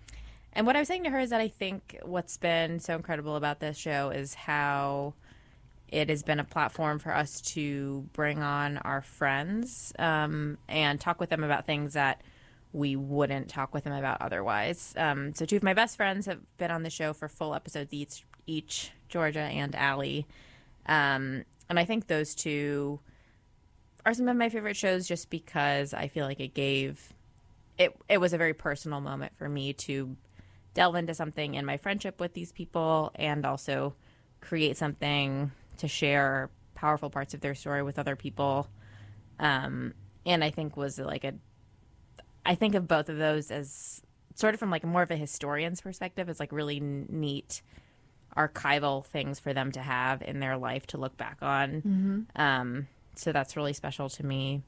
and 0.53 0.65
what 0.65 0.75
I 0.75 0.79
was 0.79 0.87
saying 0.87 1.03
to 1.03 1.11
her 1.11 1.19
is 1.19 1.29
that 1.29 1.41
I 1.41 1.47
think 1.47 1.97
what's 2.01 2.37
been 2.37 2.79
so 2.79 2.95
incredible 2.95 3.35
about 3.35 3.59
this 3.59 3.77
show 3.77 4.09
is 4.09 4.33
how 4.33 5.13
it 5.87 6.09
has 6.09 6.23
been 6.23 6.39
a 6.39 6.43
platform 6.43 6.97
for 6.99 7.13
us 7.13 7.41
to 7.41 8.07
bring 8.13 8.41
on 8.41 8.77
our 8.79 9.01
friends 9.01 9.93
um, 9.99 10.57
and 10.67 10.99
talk 10.99 11.19
with 11.19 11.29
them 11.29 11.43
about 11.43 11.65
things 11.65 11.93
that 11.93 12.21
we 12.71 12.95
wouldn't 12.95 13.49
talk 13.49 13.73
with 13.73 13.83
them 13.83 13.93
about 13.93 14.21
otherwise. 14.21 14.93
Um, 14.97 15.33
so 15.33 15.45
two 15.45 15.55
of 15.55 15.63
my 15.63 15.73
best 15.73 15.97
friends 15.97 16.25
have 16.27 16.39
been 16.57 16.69
on 16.71 16.83
the 16.83 16.89
show 16.89 17.13
for 17.13 17.27
full 17.27 17.55
episodes 17.55 17.91
each, 17.93 18.23
each 18.49 18.91
Georgia 19.07 19.39
and 19.39 19.75
Allie. 19.75 20.27
Um, 20.85 21.45
and 21.69 21.79
I 21.79 21.85
think 21.85 22.07
those 22.07 22.35
two 22.35 22.99
are 24.05 24.13
some 24.13 24.27
of 24.27 24.37
my 24.37 24.49
favorite 24.49 24.75
shows 24.75 25.07
just 25.07 25.29
because 25.29 25.93
I 25.93 26.07
feel 26.07 26.25
like 26.25 26.39
it 26.39 26.53
gave 26.53 27.13
it 27.77 27.95
it 28.07 28.19
was 28.19 28.33
a 28.33 28.37
very 28.37 28.53
personal 28.53 29.01
moment 29.01 29.33
for 29.37 29.47
me 29.47 29.73
to 29.73 30.15
delve 30.73 30.95
into 30.95 31.13
something 31.13 31.55
in 31.55 31.65
my 31.65 31.77
friendship 31.77 32.19
with 32.19 32.33
these 32.33 32.51
people 32.51 33.11
and 33.15 33.45
also 33.45 33.95
create 34.41 34.77
something 34.77 35.51
to 35.77 35.87
share 35.87 36.49
powerful 36.75 37.09
parts 37.09 37.33
of 37.33 37.41
their 37.41 37.55
story 37.55 37.83
with 37.83 37.97
other 37.97 38.15
people 38.15 38.67
um, 39.39 39.93
and 40.25 40.43
i 40.43 40.49
think 40.49 40.77
was 40.77 40.99
like 40.99 41.23
a 41.23 41.33
i 42.45 42.55
think 42.55 42.75
of 42.75 42.87
both 42.87 43.09
of 43.09 43.17
those 43.17 43.51
as 43.51 44.01
sort 44.35 44.53
of 44.53 44.59
from 44.59 44.69
like 44.69 44.83
more 44.83 45.01
of 45.01 45.11
a 45.11 45.15
historian's 45.15 45.81
perspective 45.81 46.29
as 46.29 46.39
like 46.39 46.51
really 46.51 46.79
neat 46.79 47.61
archival 48.37 49.05
things 49.05 49.39
for 49.39 49.53
them 49.53 49.71
to 49.71 49.79
have 49.81 50.21
in 50.21 50.39
their 50.39 50.57
life 50.57 50.85
to 50.87 50.97
look 50.97 51.15
back 51.17 51.37
on 51.41 52.27
um, 52.35 52.87
so 53.15 53.31
that's 53.31 53.55
really 53.57 53.73
special 53.73 54.09
to 54.09 54.25
me 54.25 54.61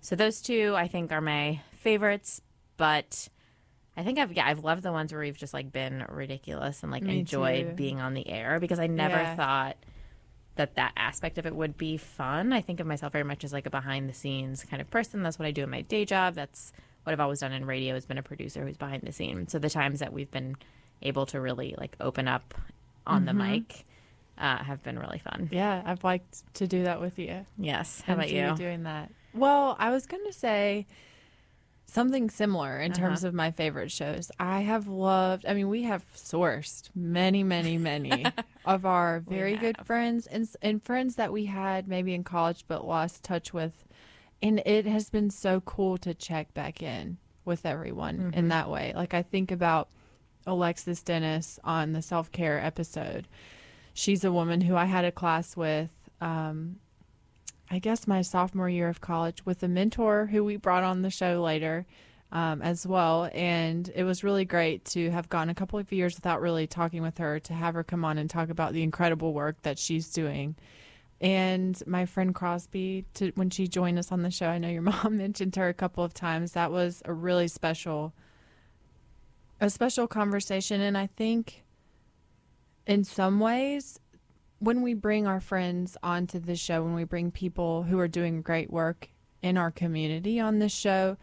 so 0.00 0.14
those 0.14 0.40
two 0.40 0.74
I 0.76 0.86
think 0.86 1.10
are 1.10 1.20
my 1.20 1.60
favorites, 1.72 2.40
but 2.76 3.28
I 3.96 4.04
think 4.04 4.18
I've 4.20 4.32
yeah, 4.32 4.46
I've 4.46 4.62
loved 4.62 4.82
the 4.84 4.92
ones 4.92 5.10
where 5.10 5.20
we've 5.22 5.36
just 5.36 5.52
like 5.54 5.72
been 5.72 6.04
ridiculous 6.08 6.82
and 6.84 6.92
like 6.92 7.02
Me 7.02 7.18
enjoyed 7.20 7.68
too. 7.70 7.72
being 7.74 8.00
on 8.00 8.14
the 8.14 8.28
air 8.28 8.60
because 8.60 8.78
I 8.78 8.86
never 8.86 9.16
Yeah. 9.16 9.34
thought 9.34 9.76
that 10.56 10.76
that 10.76 10.92
aspect 10.96 11.38
of 11.38 11.46
it 11.46 11.56
would 11.56 11.76
be 11.76 11.96
fun. 11.96 12.52
I 12.52 12.60
think 12.60 12.78
of 12.78 12.86
myself 12.86 13.12
very 13.12 13.24
much 13.24 13.42
as 13.42 13.52
like 13.52 13.66
a 13.66 13.70
behind 13.70 14.08
the 14.08 14.14
scenes 14.14 14.62
kind 14.64 14.80
of 14.80 14.88
person. 14.90 15.22
That's 15.22 15.38
what 15.40 15.46
I 15.46 15.50
do 15.50 15.64
in 15.64 15.70
my 15.70 15.80
day 15.80 16.04
job. 16.04 16.34
That's 16.34 16.72
what 17.02 17.12
I've 17.12 17.20
always 17.20 17.40
done 17.40 17.52
in 17.52 17.64
radio 17.64 17.94
has 17.94 18.06
been 18.06 18.18
a 18.18 18.22
producer 18.22 18.64
who's 18.64 18.76
behind 18.76 19.02
the 19.02 19.12
scenes. 19.12 19.50
So 19.50 19.58
the 19.58 19.70
times 19.70 20.00
that 20.00 20.12
we've 20.12 20.30
been 20.30 20.56
able 21.02 21.26
to 21.26 21.40
really 21.40 21.74
like 21.78 21.96
open 22.00 22.28
up 22.28 22.54
on 23.06 23.24
the 23.24 23.32
mic 23.34 23.84
uh, 24.38 24.58
have 24.62 24.82
been 24.82 24.98
really 24.98 25.18
fun. 25.18 25.48
yeah, 25.52 25.82
I've 25.84 26.04
liked 26.04 26.42
to 26.54 26.66
do 26.66 26.84
that 26.84 27.00
with 27.00 27.18
you. 27.18 27.46
Yes. 27.58 28.02
How 28.06 28.14
about 28.14 28.30
you? 28.30 28.54
doing 28.56 28.82
that? 28.82 29.10
Well, 29.32 29.76
I 29.78 29.90
was 29.90 30.06
going 30.06 30.24
to 30.26 30.32
say 30.32 30.86
something 31.86 32.30
similar 32.30 32.80
in 32.80 32.92
terms 32.92 33.20
Uh-huh. 33.20 33.28
of 33.28 33.34
my 33.34 33.50
favorite 33.50 33.92
shows. 33.92 34.30
I 34.40 34.60
have 34.62 34.88
loved. 34.88 35.46
I 35.46 35.54
mean, 35.54 35.68
we 35.68 35.84
have 35.84 36.04
sourced 36.14 36.90
many, 36.94 37.42
many, 37.44 37.78
many 37.78 38.26
of 38.64 38.84
our 38.84 39.20
very 39.20 39.56
good 39.56 39.76
friends 39.84 40.26
and 40.26 40.48
and 40.62 40.82
friends 40.82 41.14
that 41.16 41.32
we 41.32 41.46
had 41.46 41.86
maybe 41.88 42.12
in 42.14 42.24
college 42.24 42.64
but 42.66 42.86
lost 42.86 43.22
touch 43.22 43.52
with, 43.54 43.84
and 44.42 44.60
it 44.66 44.84
has 44.86 45.10
been 45.10 45.30
so 45.30 45.60
cool 45.60 45.96
to 45.98 46.12
check 46.12 46.52
back 46.54 46.82
in 46.82 47.18
with 47.44 47.64
everyone 47.64 48.18
Mm-hmm. 48.18 48.34
in 48.38 48.48
that 48.48 48.68
way. 48.68 48.92
Like 48.94 49.14
I 49.14 49.22
think 49.22 49.50
about 49.52 49.88
Alexis 50.46 51.02
Dennis 51.02 51.58
on 51.64 51.92
the 51.92 52.02
self 52.02 52.30
care 52.32 52.58
episode. 52.58 53.28
She's 53.94 54.24
a 54.24 54.32
woman 54.32 54.60
who 54.60 54.76
I 54.76 54.84
had 54.84 55.04
a 55.04 55.12
class 55.12 55.56
with. 55.56 55.90
Um, 56.20 56.76
I 57.70 57.78
guess 57.78 58.06
my 58.06 58.22
sophomore 58.22 58.68
year 58.68 58.88
of 58.88 59.00
college 59.00 59.44
with 59.44 59.62
a 59.62 59.68
mentor 59.68 60.26
who 60.26 60.44
we 60.44 60.56
brought 60.56 60.84
on 60.84 61.02
the 61.02 61.10
show 61.10 61.42
later 61.42 61.84
um, 62.32 62.62
as 62.62 62.86
well. 62.86 63.28
And 63.32 63.90
it 63.94 64.04
was 64.04 64.24
really 64.24 64.44
great 64.44 64.84
to 64.86 65.10
have 65.10 65.28
gone 65.28 65.48
a 65.48 65.54
couple 65.54 65.78
of 65.78 65.90
years 65.90 66.14
without 66.14 66.40
really 66.40 66.66
talking 66.66 67.02
with 67.02 67.18
her, 67.18 67.40
to 67.40 67.52
have 67.52 67.74
her 67.74 67.84
come 67.84 68.04
on 68.04 68.18
and 68.18 68.28
talk 68.28 68.50
about 68.50 68.72
the 68.72 68.82
incredible 68.82 69.32
work 69.32 69.62
that 69.62 69.78
she's 69.78 70.12
doing. 70.12 70.56
And 71.20 71.80
my 71.86 72.04
friend 72.04 72.34
Crosby, 72.34 73.04
to, 73.14 73.32
when 73.36 73.50
she 73.50 73.68
joined 73.68 73.98
us 73.98 74.12
on 74.12 74.22
the 74.22 74.30
show, 74.30 74.48
I 74.48 74.58
know 74.58 74.68
your 74.68 74.82
mom 75.04 75.16
mentioned 75.16 75.56
her 75.56 75.68
a 75.68 75.74
couple 75.74 76.04
of 76.04 76.14
times. 76.14 76.52
That 76.52 76.70
was 76.70 77.02
a 77.04 77.12
really 77.12 77.48
special, 77.48 78.12
a 79.60 79.70
special 79.70 80.06
conversation. 80.06 80.80
And 80.80 80.96
I 80.96 81.06
think 81.06 81.64
in 82.86 83.04
some 83.04 83.40
ways, 83.40 83.98
when 84.58 84.82
we 84.82 84.94
bring 84.94 85.26
our 85.26 85.40
friends 85.40 85.96
onto 86.02 86.38
the 86.38 86.56
show, 86.56 86.82
when 86.82 86.94
we 86.94 87.04
bring 87.04 87.30
people 87.30 87.82
who 87.82 87.98
are 87.98 88.08
doing 88.08 88.42
great 88.42 88.70
work 88.70 89.08
in 89.42 89.56
our 89.56 89.70
community 89.70 90.40
on 90.40 90.58
this 90.58 90.72
show, 90.72 91.16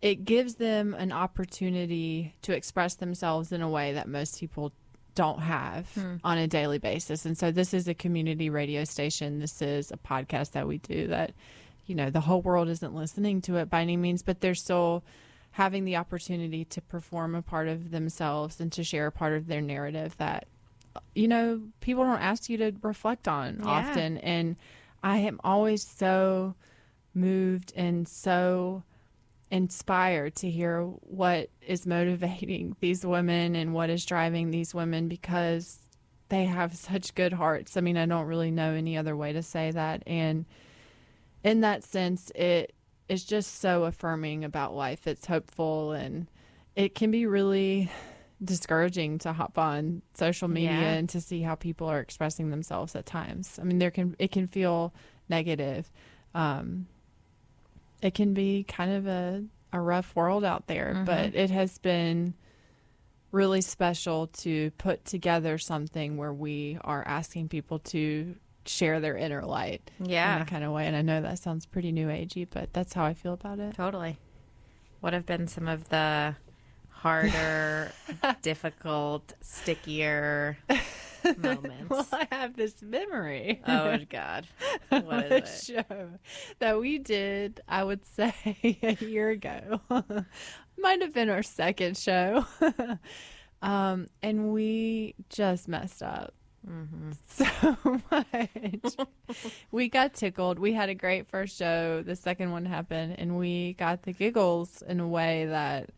it 0.00 0.24
gives 0.24 0.56
them 0.56 0.94
an 0.94 1.12
opportunity 1.12 2.34
to 2.42 2.54
express 2.54 2.94
themselves 2.94 3.52
in 3.52 3.62
a 3.62 3.68
way 3.68 3.94
that 3.94 4.08
most 4.08 4.38
people 4.38 4.72
don't 5.14 5.40
have 5.40 5.92
hmm. 5.94 6.16
on 6.22 6.38
a 6.38 6.46
daily 6.46 6.78
basis. 6.78 7.26
And 7.26 7.36
so 7.36 7.50
this 7.50 7.74
is 7.74 7.88
a 7.88 7.94
community 7.94 8.50
radio 8.50 8.84
station. 8.84 9.40
This 9.40 9.60
is 9.60 9.90
a 9.90 9.96
podcast 9.96 10.52
that 10.52 10.68
we 10.68 10.78
do 10.78 11.08
that, 11.08 11.32
you 11.86 11.96
know, 11.96 12.10
the 12.10 12.20
whole 12.20 12.40
world 12.40 12.68
isn't 12.68 12.94
listening 12.94 13.40
to 13.42 13.56
it 13.56 13.68
by 13.68 13.80
any 13.80 13.96
means, 13.96 14.22
but 14.22 14.40
they're 14.40 14.54
still 14.54 15.02
having 15.52 15.84
the 15.84 15.96
opportunity 15.96 16.64
to 16.64 16.80
perform 16.80 17.34
a 17.34 17.42
part 17.42 17.68
of 17.68 17.90
themselves 17.90 18.60
and 18.60 18.70
to 18.72 18.84
share 18.84 19.06
a 19.06 19.12
part 19.12 19.32
of 19.32 19.46
their 19.46 19.60
narrative 19.60 20.16
that 20.18 20.46
you 21.14 21.28
know, 21.28 21.60
people 21.80 22.04
don't 22.04 22.20
ask 22.20 22.48
you 22.48 22.56
to 22.58 22.72
reflect 22.82 23.28
on 23.28 23.58
Yeah. 23.60 23.66
often. 23.68 24.18
And 24.18 24.56
I 25.02 25.18
am 25.18 25.40
always 25.44 25.86
so 25.86 26.54
moved 27.14 27.72
and 27.76 28.06
so 28.08 28.82
inspired 29.50 30.34
to 30.36 30.50
hear 30.50 30.82
what 30.82 31.50
is 31.66 31.86
motivating 31.86 32.76
these 32.80 33.04
women 33.04 33.56
and 33.56 33.74
what 33.74 33.90
is 33.90 34.04
driving 34.04 34.50
these 34.50 34.74
women 34.74 35.08
because 35.08 35.78
they 36.28 36.44
have 36.44 36.76
such 36.76 37.14
good 37.14 37.32
hearts. 37.32 37.76
I 37.76 37.80
mean, 37.80 37.96
I 37.96 38.06
don't 38.06 38.26
really 38.26 38.50
know 38.50 38.72
any 38.72 38.96
other 38.98 39.16
way 39.16 39.32
to 39.32 39.42
say 39.42 39.70
that. 39.70 40.02
And 40.06 40.44
in 41.42 41.60
that 41.62 41.84
sense, 41.84 42.30
it 42.34 42.74
is 43.08 43.24
just 43.24 43.60
so 43.60 43.84
affirming 43.84 44.44
about 44.44 44.74
life. 44.74 45.06
It's 45.06 45.26
hopeful 45.26 45.92
and 45.92 46.28
it 46.76 46.94
can 46.94 47.10
be 47.10 47.26
really 47.26 47.90
discouraging 48.44 49.18
to 49.18 49.32
hop 49.32 49.58
on 49.58 50.02
social 50.14 50.46
media 50.48 50.70
Yeah. 50.70 50.92
and 50.92 51.08
to 51.08 51.20
see 51.20 51.42
how 51.42 51.54
people 51.56 51.88
are 51.88 51.98
expressing 52.00 52.50
themselves 52.50 52.94
at 52.94 53.04
times. 53.06 53.58
I 53.60 53.64
mean, 53.64 53.78
there 53.78 53.90
can 53.90 54.14
it 54.18 54.30
can 54.30 54.46
feel 54.46 54.92
negative. 55.28 55.90
Um, 56.34 56.86
it 58.00 58.14
can 58.14 58.34
be 58.34 58.64
kind 58.64 58.92
of 58.92 59.06
a 59.06 59.44
a 59.72 59.80
rough 59.80 60.14
world 60.16 60.44
out 60.44 60.66
there, 60.66 61.02
but 61.04 61.34
it 61.34 61.50
has 61.50 61.76
been 61.78 62.32
really 63.32 63.60
special 63.60 64.28
to 64.28 64.70
put 64.78 65.04
together 65.04 65.58
something 65.58 66.16
where 66.16 66.32
we 66.32 66.78
are 66.82 67.02
asking 67.06 67.48
people 67.48 67.78
to 67.80 68.34
share 68.68 69.00
their 69.00 69.16
inner 69.16 69.42
light 69.42 69.90
Yeah. 69.98 70.36
in 70.36 70.42
a 70.42 70.46
kind 70.46 70.62
of 70.64 70.72
way. 70.72 70.86
And 70.86 70.94
I 70.94 71.02
know 71.02 71.20
that 71.22 71.38
sounds 71.38 71.66
pretty 71.66 71.90
new 71.92 72.08
agey, 72.08 72.46
but 72.48 72.72
that's 72.72 72.92
how 72.94 73.04
I 73.04 73.14
feel 73.14 73.32
about 73.32 73.58
it. 73.58 73.74
Totally. 73.74 74.18
What 75.00 75.12
have 75.12 75.26
been 75.26 75.46
some 75.48 75.66
of 75.68 75.88
the 75.88 76.36
harder, 76.90 77.92
difficult, 78.42 79.32
stickier 79.40 80.58
moments? 81.38 81.88
Well, 81.88 82.06
I 82.12 82.26
have 82.32 82.56
this 82.56 82.82
memory. 82.82 83.62
oh 83.66 83.98
God, 84.10 84.46
what 84.88 85.30
a 85.32 85.36
it? 85.36 85.48
show 85.48 85.84
that 86.58 86.78
we 86.80 86.98
did, 86.98 87.60
I 87.68 87.84
would 87.84 88.04
say, 88.04 88.34
a 88.82 88.96
year 89.04 89.30
ago. 89.30 89.80
Might 90.76 91.00
have 91.02 91.12
been 91.14 91.28
our 91.28 91.42
second 91.42 91.96
show. 91.96 92.44
um, 93.62 94.08
and 94.22 94.52
we 94.52 95.14
just 95.28 95.68
messed 95.68 96.02
up 96.02 96.34
Mm-hmm. 96.68 97.12
so 97.28 98.00
much. 98.10 99.08
we 99.70 99.88
got 99.88 100.14
tickled. 100.14 100.58
We 100.58 100.72
had 100.72 100.88
a 100.88 100.94
great 100.94 101.28
first 101.28 101.56
show. 101.56 102.02
The 102.02 102.16
second 102.16 102.50
one 102.50 102.66
happened, 102.66 103.16
and 103.18 103.38
we 103.38 103.74
got 103.74 104.02
the 104.02 104.12
giggles 104.12 104.82
in 104.82 105.00
a 105.00 105.08
way 105.08 105.46
that 105.46 105.90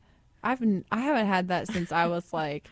I've 0.43 0.63
I 0.91 1.01
haven't 1.01 1.27
had 1.27 1.49
that 1.49 1.67
since 1.67 1.93
I 1.93 2.07
was 2.07 2.33
like 2.33 2.69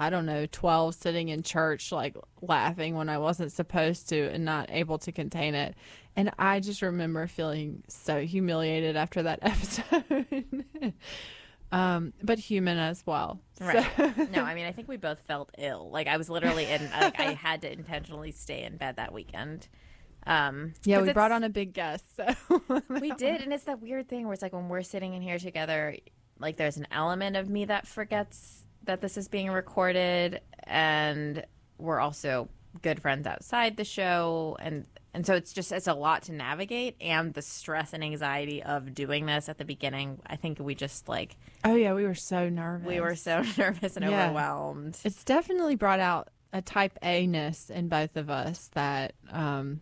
I 0.00 0.10
don't 0.10 0.26
know, 0.26 0.46
12 0.46 0.94
sitting 0.94 1.28
in 1.28 1.42
church, 1.42 1.90
like 1.90 2.16
laughing 2.40 2.94
when 2.94 3.08
I 3.08 3.18
wasn't 3.18 3.50
supposed 3.50 4.08
to 4.10 4.30
and 4.32 4.44
not 4.44 4.70
able 4.70 4.98
to 4.98 5.10
contain 5.10 5.56
it. 5.56 5.74
And 6.14 6.30
I 6.38 6.60
just 6.60 6.82
remember 6.82 7.26
feeling 7.26 7.82
so 7.88 8.20
humiliated 8.20 8.96
after 8.96 9.24
that 9.24 9.40
episode. 9.42 10.94
Um, 11.72 12.12
but 12.22 12.38
human 12.38 12.78
as 12.78 13.02
well. 13.06 13.40
Right. 13.60 13.86
So- 13.96 14.12
no, 14.32 14.42
I 14.42 14.54
mean, 14.54 14.66
I 14.66 14.72
think 14.72 14.88
we 14.88 14.96
both 14.96 15.20
felt 15.20 15.50
ill. 15.58 15.90
Like 15.90 16.06
I 16.06 16.16
was 16.16 16.28
literally 16.30 16.64
in. 16.66 16.88
Like 17.00 17.20
I 17.20 17.32
had 17.34 17.62
to 17.62 17.72
intentionally 17.72 18.32
stay 18.32 18.62
in 18.64 18.76
bed 18.76 18.96
that 18.96 19.12
weekend. 19.12 19.68
Um, 20.26 20.74
yeah, 20.84 21.00
we 21.00 21.12
brought 21.12 21.32
on 21.32 21.44
a 21.44 21.48
big 21.48 21.72
guest. 21.72 22.04
So 22.16 22.26
we 22.88 23.10
did, 23.16 23.40
and 23.40 23.52
it's 23.52 23.64
that 23.64 23.80
weird 23.80 24.08
thing 24.08 24.24
where 24.24 24.34
it's 24.34 24.42
like 24.42 24.52
when 24.52 24.68
we're 24.68 24.82
sitting 24.82 25.14
in 25.14 25.22
here 25.22 25.38
together, 25.38 25.96
like 26.38 26.56
there's 26.56 26.76
an 26.76 26.86
element 26.90 27.36
of 27.36 27.48
me 27.48 27.64
that 27.66 27.86
forgets 27.86 28.64
that 28.84 29.00
this 29.00 29.16
is 29.16 29.28
being 29.28 29.50
recorded, 29.50 30.40
and 30.64 31.44
we're 31.78 32.00
also 32.00 32.48
good 32.82 33.00
friends 33.00 33.26
outside 33.26 33.76
the 33.76 33.84
show, 33.84 34.56
and 34.60 34.84
and 35.14 35.26
so 35.26 35.34
it's 35.34 35.52
just 35.52 35.72
it's 35.72 35.86
a 35.86 35.94
lot 35.94 36.22
to 36.24 36.32
navigate, 36.32 36.96
and 37.00 37.34
the 37.34 37.42
stress 37.42 37.92
and 37.92 38.02
anxiety 38.04 38.62
of 38.62 38.94
doing 38.94 39.26
this 39.26 39.48
at 39.48 39.58
the 39.58 39.64
beginning. 39.64 40.20
I 40.26 40.36
think 40.36 40.58
we 40.60 40.74
just 40.74 41.08
like 41.08 41.36
Oh 41.64 41.74
yeah, 41.74 41.94
we 41.94 42.04
were 42.04 42.14
so 42.14 42.48
nervous. 42.48 42.86
we 42.86 43.00
were 43.00 43.14
so 43.16 43.42
nervous 43.58 43.96
and 43.96 44.04
Yeah. 44.10 44.26
overwhelmed. 44.26 44.98
It's 45.04 45.24
definitely 45.24 45.76
brought 45.76 46.00
out 46.00 46.28
a 46.52 46.62
type 46.62 46.98
A 47.02 47.26
ness 47.26 47.68
in 47.70 47.88
both 47.88 48.16
of 48.16 48.30
us 48.30 48.70
that 48.74 49.14
um 49.30 49.80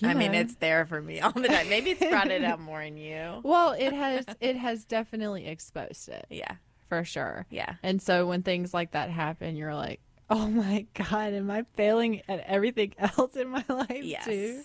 you 0.00 0.08
I 0.08 0.12
mean, 0.14 0.34
it's 0.34 0.56
there 0.56 0.84
for 0.84 1.00
me 1.00 1.20
all 1.20 1.32
the 1.32 1.48
time. 1.48 1.70
Maybe 1.70 1.92
it's 1.92 2.04
brought 2.04 2.30
it 2.30 2.44
out 2.44 2.60
more 2.60 2.82
in 2.82 2.98
you. 2.98 3.40
well, 3.44 3.72
it 3.72 3.94
has 3.94 4.26
it 4.40 4.56
has 4.56 4.84
definitely 4.84 5.46
exposed 5.46 6.10
it. 6.10 6.26
Yeah. 6.28 6.56
For 6.90 7.02
sure. 7.02 7.46
Yeah. 7.50 7.76
And 7.82 8.00
so 8.02 8.26
when 8.26 8.42
things 8.42 8.74
like 8.74 8.90
that 8.92 9.08
happen, 9.10 9.56
you're 9.56 9.74
like, 9.74 10.00
"Oh 10.30 10.48
my 10.48 10.86
god, 10.94 11.32
am 11.34 11.50
I 11.50 11.64
failing 11.74 12.22
at 12.28 12.40
everything 12.46 12.94
else 12.98 13.36
in 13.36 13.48
my 13.48 13.64
life 13.68 14.02
Yes. 14.02 14.24
too?" 14.24 14.62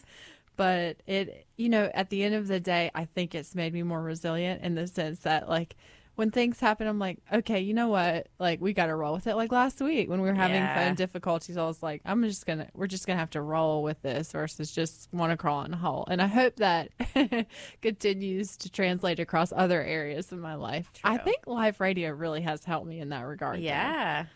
But 0.58 0.98
it, 1.08 1.48
you 1.58 1.70
know, 1.70 1.90
at 1.94 2.10
the 2.10 2.24
end 2.24 2.36
of 2.36 2.48
the 2.48 2.60
day, 2.60 2.92
I 2.94 3.06
think 3.06 3.34
it's 3.34 3.56
made 3.56 3.74
me 3.74 3.84
more 3.84 4.02
resilient 4.02 4.64
in 4.64 4.76
the 4.76 4.86
sense 4.88 5.22
that 5.22 5.50
like 5.50 5.76
when 6.16 6.30
things 6.30 6.60
happen, 6.60 6.88
I'm 6.88 7.00
like, 7.00 7.20
okay, 7.34 7.62
you 7.62 7.74
know 7.74 7.88
what? 7.88 8.28
Like 8.38 8.60
we 8.62 8.74
got 8.74 8.88
to 8.88 8.96
roll 8.96 9.14
with 9.14 9.28
it. 9.28 9.36
Like 9.36 9.52
last 9.52 9.80
week 9.82 10.10
when 10.10 10.22
we 10.22 10.28
were 10.28 10.36
having 10.36 10.56
Yeah. 10.64 10.76
phone 10.76 10.96
difficulties, 10.96 11.58
I 11.58 11.66
was 11.66 11.82
like, 11.82 12.02
I'm 12.06 12.22
just 12.24 12.46
gonna, 12.46 12.68
we're 12.76 12.88
just 12.88 13.08
gonna 13.08 13.18
have 13.18 13.30
to 13.32 13.42
roll 13.42 13.82
with 13.82 14.02
this 14.02 14.34
versus 14.34 14.72
just 14.72 15.08
want 15.14 15.32
to 15.32 15.38
crawl 15.38 15.64
in 15.64 15.74
a 15.74 15.78
hole. 15.78 16.06
And 16.12 16.22
I 16.22 16.28
hope 16.28 16.58
that 16.58 16.90
continues 17.82 18.58
to 18.58 18.70
translate 18.70 19.20
across 19.20 19.54
other 19.56 19.82
areas 19.82 20.32
of 20.32 20.40
my 20.40 20.56
life. 20.56 20.92
I 21.04 21.18
think 21.18 21.48
live 21.48 21.80
radio 21.80 22.12
really 22.12 22.42
has 22.42 22.66
helped 22.66 22.88
me 22.88 23.00
in 23.00 23.10
that 23.10 23.22
regard. 23.22 23.60
though. 23.60 24.28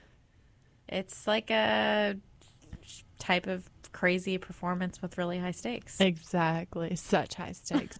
It's 0.88 1.28
like 1.28 1.52
a 1.52 2.16
type 3.20 3.48
of 3.48 3.70
crazy 3.92 4.38
performance 4.38 5.02
with 5.02 5.18
really 5.18 5.40
high 5.40 5.52
stakes. 5.52 6.00
Exactly. 6.02 6.96
Such 6.96 7.36
high 7.36 7.54
stakes. 7.54 7.98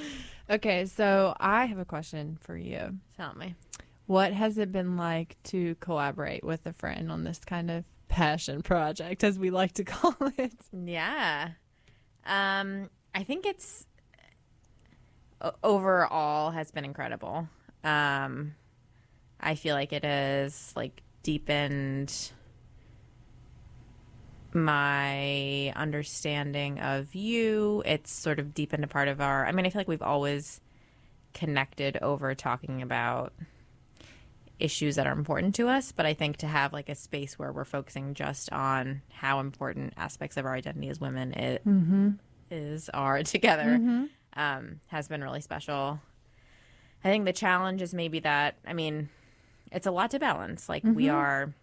okay, 0.50 0.86
so 0.86 1.34
I 1.40 1.64
have 1.64 1.78
a 1.78 1.84
question 1.84 2.38
for 2.40 2.56
you. 2.56 2.98
Tell 3.16 3.34
me. 3.34 3.54
What 4.06 4.32
has 4.32 4.58
it 4.58 4.70
been 4.70 4.96
like 4.96 5.36
to 5.44 5.76
collaborate 5.76 6.44
with 6.44 6.66
a 6.66 6.72
friend 6.72 7.10
on 7.10 7.24
this 7.24 7.38
kind 7.38 7.70
of 7.70 7.84
passion 8.08 8.60
project, 8.60 9.24
as 9.24 9.38
we 9.38 9.50
like 9.50 9.72
to 9.72 9.84
call 9.94 10.14
it? 10.36 10.52
Yeah. 10.72 11.50
Um, 12.26 12.90
I 13.14 13.22
think 13.24 13.46
it's 13.46 13.86
overall 15.64 16.50
has 16.50 16.70
been 16.70 16.84
incredible. 16.84 17.48
Um, 17.82 18.54
I 19.40 19.54
feel 19.54 19.74
like 19.74 19.92
it 19.92 20.04
is 20.04 20.72
like 20.76 21.02
deepened 21.22 22.32
my 24.52 25.72
understanding 25.76 26.80
of 26.80 27.14
you. 27.14 27.82
It's 27.86 28.10
sort 28.12 28.38
of 28.38 28.54
deepened 28.54 28.84
a 28.84 28.88
part 28.88 29.08
of 29.08 29.20
our. 29.20 29.46
I 29.46 29.52
mean, 29.52 29.66
I 29.66 29.70
feel 29.70 29.80
like 29.80 29.88
we've 29.88 30.02
always 30.02 30.60
connected 31.34 31.96
over 32.02 32.34
talking 32.34 32.82
about 32.82 33.32
issues 34.58 34.96
that 34.96 35.06
are 35.06 35.12
important 35.12 35.54
to 35.54 35.68
us, 35.68 35.92
but 35.92 36.04
I 36.04 36.12
think 36.12 36.36
to 36.38 36.46
have 36.46 36.72
like 36.72 36.88
a 36.88 36.94
space 36.94 37.38
where 37.38 37.50
we're 37.52 37.64
focusing 37.64 38.12
just 38.14 38.52
on 38.52 39.00
how 39.10 39.40
important 39.40 39.94
aspects 39.96 40.36
of 40.36 40.44
our 40.44 40.54
identity 40.54 40.88
as 40.90 41.00
women 41.00 41.32
it 41.32 41.64
Mhm. 41.64 42.18
is 42.50 42.90
are 42.90 43.22
together 43.22 43.78
Mhm. 43.78 44.08
um, 44.34 44.80
has 44.88 45.08
been 45.08 45.22
really 45.22 45.40
special. 45.40 46.00
I 47.02 47.08
think 47.08 47.24
the 47.24 47.32
challenge 47.32 47.80
is 47.80 47.94
maybe 47.94 48.18
that 48.20 48.56
I 48.66 48.74
mean, 48.74 49.08
it's 49.72 49.86
a 49.86 49.90
lot 49.90 50.10
to 50.12 50.18
balance. 50.18 50.68
Like 50.68 50.82
we 50.84 51.04
Mhm. 51.06 51.14
are 51.14 51.54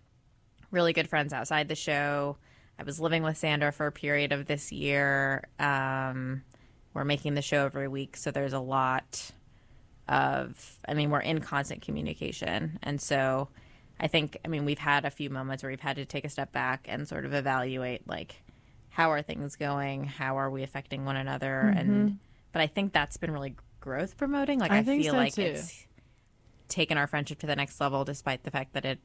really 0.71 0.93
good 0.93 1.07
friends 1.09 1.33
outside 1.33 1.67
the 1.67 1.75
show. 1.75 2.37
I 2.79 2.83
was 2.83 2.99
living 2.99 3.23
with 3.23 3.37
Sandra 3.37 3.71
for 3.71 3.87
a 3.87 3.91
period 3.91 4.31
of 4.31 4.45
this 4.45 4.71
year. 4.71 5.47
Um, 5.59 6.43
we're 6.93 7.03
making 7.05 7.33
the 7.35 7.41
show 7.41 7.65
every 7.65 7.87
week, 7.87 8.15
so 8.17 8.31
there's 8.31 8.53
a 8.53 8.59
lot 8.59 9.31
of 10.07 10.77
I 10.87 10.93
mean, 10.93 11.09
we're 11.09 11.19
in 11.19 11.41
constant 11.41 11.81
communication. 11.81 12.79
And 12.83 13.01
so 13.01 13.49
I 13.99 14.07
think 14.07 14.37
I 14.45 14.47
mean, 14.47 14.63
we've 14.65 14.79
had 14.79 15.05
a 15.05 15.09
few 15.09 15.29
moments 15.29 15.63
where 15.63 15.69
we've 15.71 15.79
had 15.79 15.97
to 15.97 16.05
take 16.05 16.23
a 16.25 16.29
step 16.29 16.51
back 16.51 16.85
and 16.89 17.07
sort 17.07 17.25
of 17.25 17.33
evaluate 17.33 18.07
like 18.07 18.41
how 18.89 19.11
are 19.11 19.21
things 19.21 19.55
going? 19.55 20.05
How 20.05 20.37
are 20.39 20.49
we 20.49 20.63
affecting 20.63 21.05
one 21.05 21.17
another? 21.17 21.61
And 21.61 22.09
Mhm. 22.09 22.17
but 22.51 22.61
I 22.61 22.67
think 22.67 22.93
that's 22.93 23.17
been 23.17 23.31
really 23.31 23.55
growth 23.79 24.17
promoting. 24.17 24.59
Like 24.59 24.71
I, 24.71 24.77
I 24.79 24.83
feel 24.83 25.11
so, 25.13 25.17
like 25.17 25.33
too. 25.33 25.41
it's 25.41 25.86
taken 26.67 26.97
our 26.97 27.07
friendship 27.07 27.39
to 27.39 27.47
the 27.47 27.55
next 27.55 27.79
level 27.81 28.03
despite 28.05 28.43
the 28.43 28.51
fact 28.51 28.73
that 28.73 28.85
it 28.85 28.99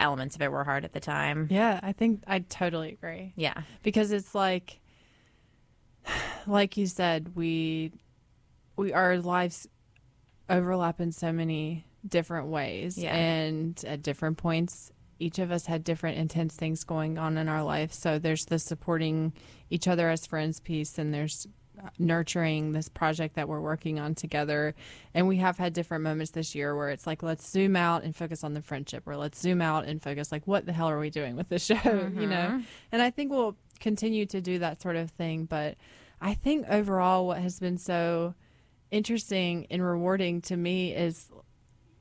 elements 0.00 0.34
of 0.34 0.42
it 0.42 0.50
were 0.50 0.64
hard 0.64 0.84
at 0.84 0.92
the 0.92 1.00
time. 1.00 1.46
Yeah, 1.50 1.78
I 1.82 1.92
think 1.92 2.22
I 2.26 2.40
totally 2.40 2.90
agree. 2.92 3.32
Yeah. 3.36 3.62
Because 3.82 4.10
it's 4.12 4.34
like 4.34 4.80
like 6.46 6.76
you 6.76 6.86
said, 6.86 7.36
we 7.36 7.92
we 8.76 8.92
our 8.92 9.18
lives 9.18 9.68
overlap 10.50 11.00
in 11.00 11.12
so 11.12 11.32
many 11.32 11.84
different 12.06 12.48
ways 12.48 12.98
Yeah. 12.98 13.14
and 13.14 13.82
at 13.86 14.02
different 14.02 14.36
points 14.36 14.90
each 15.20 15.38
of 15.38 15.52
us 15.52 15.66
had 15.66 15.84
different 15.84 16.18
intense 16.18 16.56
things 16.56 16.82
going 16.82 17.16
on 17.16 17.38
in 17.38 17.48
our 17.48 17.62
life. 17.62 17.92
So 17.92 18.18
there's 18.18 18.44
the 18.46 18.58
supporting 18.58 19.32
each 19.70 19.86
other 19.86 20.10
as 20.10 20.26
friends 20.26 20.58
piece 20.58 20.98
and 20.98 21.14
there's 21.14 21.46
nurturing 21.98 22.72
this 22.72 22.88
project 22.88 23.34
that 23.36 23.48
we're 23.48 23.60
working 23.60 23.98
on 23.98 24.14
together. 24.14 24.74
And 25.14 25.28
we 25.28 25.36
have 25.38 25.58
had 25.58 25.72
different 25.72 26.04
moments 26.04 26.32
this 26.32 26.54
year 26.54 26.76
where 26.76 26.90
it's 26.90 27.06
like, 27.06 27.22
let's 27.22 27.48
zoom 27.48 27.76
out 27.76 28.04
and 28.04 28.14
focus 28.14 28.44
on 28.44 28.54
the 28.54 28.62
friendship, 28.62 29.02
or 29.06 29.16
let's 29.16 29.40
zoom 29.40 29.60
out 29.60 29.84
and 29.84 30.02
focus, 30.02 30.30
like, 30.32 30.46
what 30.46 30.66
the 30.66 30.72
hell 30.72 30.88
are 30.88 30.98
we 30.98 31.10
doing 31.10 31.36
with 31.36 31.48
this 31.48 31.64
show? 31.66 31.74
You 31.84 32.26
know? 32.26 32.48
Mhm. 32.52 32.64
And 32.92 33.02
I 33.02 33.10
think 33.10 33.30
we'll 33.30 33.56
continue 33.80 34.26
to 34.26 34.40
do 34.40 34.58
that 34.60 34.80
sort 34.80 34.96
of 34.96 35.10
thing. 35.10 35.44
But 35.44 35.76
I 36.20 36.34
think 36.34 36.66
overall, 36.68 37.26
what 37.26 37.38
has 37.38 37.58
been 37.58 37.78
so 37.78 38.34
interesting 38.90 39.66
and 39.70 39.82
rewarding 39.84 40.40
to 40.42 40.56
me 40.56 40.94
is 40.94 41.30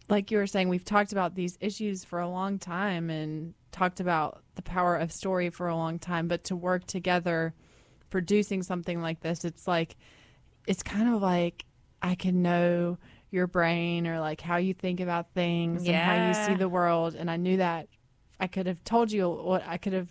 like 0.10 0.30
you 0.30 0.38
were 0.38 0.48
saying, 0.48 0.68
we've 0.68 0.84
talked 0.86 1.14
about 1.14 1.36
these 1.36 1.58
issues 1.62 2.04
for 2.04 2.20
a 2.20 2.28
long 2.30 2.60
time 2.60 3.10
and 3.10 3.54
talked 3.72 4.02
about 4.02 4.44
the 4.56 4.62
power 4.62 4.98
of 4.98 5.10
story 5.12 5.50
for 5.50 5.70
a 5.70 5.76
long 5.76 5.98
time, 5.98 6.28
but 6.28 6.44
to 6.44 6.56
work 6.56 6.86
together 6.86 7.54
producing 8.12 8.62
something 8.62 9.02
like 9.02 9.22
this, 9.22 9.44
it's 9.44 9.68
like, 9.68 9.96
it's 10.68 10.84
kind 10.84 11.10
of 11.14 11.22
like 11.22 11.66
I 12.04 12.14
can 12.14 12.44
know 12.44 13.00
your 13.32 13.48
brain 13.48 14.06
or 14.06 14.20
like 14.20 14.42
how 14.42 14.58
you 14.58 14.74
think 14.74 15.00
about 15.00 15.34
things 15.34 15.88
and 15.88 15.96
how 15.96 16.28
you 16.28 16.34
see 16.46 16.54
the 16.54 16.70
world. 16.70 17.16
And 17.16 17.32
I 17.32 17.38
knew 17.38 17.58
that 17.58 17.88
I 18.40 18.48
could 18.48 18.68
have 18.68 18.84
told 18.84 19.12
you 19.12 19.30
what 19.30 19.64
I 19.66 19.78
could 19.78 19.94
have. 19.94 20.10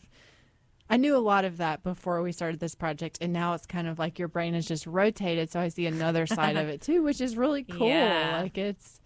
I 0.88 0.96
knew 0.96 1.16
a 1.16 1.18
lot 1.18 1.44
of 1.44 1.58
that 1.58 1.84
before 1.84 2.20
we 2.20 2.32
started 2.32 2.58
this 2.58 2.74
project, 2.74 3.18
and 3.20 3.32
now 3.32 3.54
it's 3.54 3.66
kind 3.66 3.86
of 3.86 4.00
like 4.00 4.18
your 4.18 4.26
brain 4.26 4.56
is 4.56 4.66
just 4.66 4.88
rotated, 4.88 5.52
so 5.52 5.60
I 5.60 5.68
see 5.68 5.86
another 5.86 6.26
side 6.26 6.56
of 6.56 6.68
it 6.74 6.80
too, 6.80 7.02
which 7.04 7.20
is 7.20 7.36
really 7.36 7.62
cool. 7.62 7.88
Yeah. 7.88 8.40
Like 8.42 8.58
it's 8.58 8.99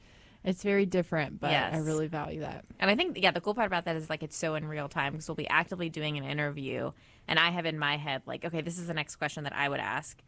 it's 0.44 0.62
very 0.62 0.87
different, 0.87 1.40
but 1.40 1.50
I 1.50 1.78
really 1.78 2.07
value 2.07 2.40
that. 2.40 2.64
And 2.78 2.90
I 2.90 2.96
think, 2.96 3.18
yeah, 3.20 3.30
the 3.30 3.40
cool 3.40 3.54
part 3.54 3.66
about 3.66 3.87
that 3.87 3.96
is 3.96 4.11
like 4.11 4.22
it's 4.22 4.37
so 4.37 4.54
in 4.54 4.66
real 4.66 4.88
time 4.88 5.12
because 5.12 5.28
we'll 5.28 5.37
be 5.37 5.48
actively 5.48 5.88
doing 5.88 6.18
an 6.18 6.24
interview, 6.24 6.92
and 7.26 7.38
I 7.38 7.50
have 7.50 7.66
in 7.66 7.78
my 7.78 7.96
head 7.96 8.22
like, 8.26 8.44
okay, 8.44 8.61
this 8.61 8.78
is 8.78 8.87
the 8.87 8.94
next 8.94 9.16
question 9.16 9.44
that 9.44 9.54
I 9.54 9.68
would 9.68 9.80
ask, 9.80 10.22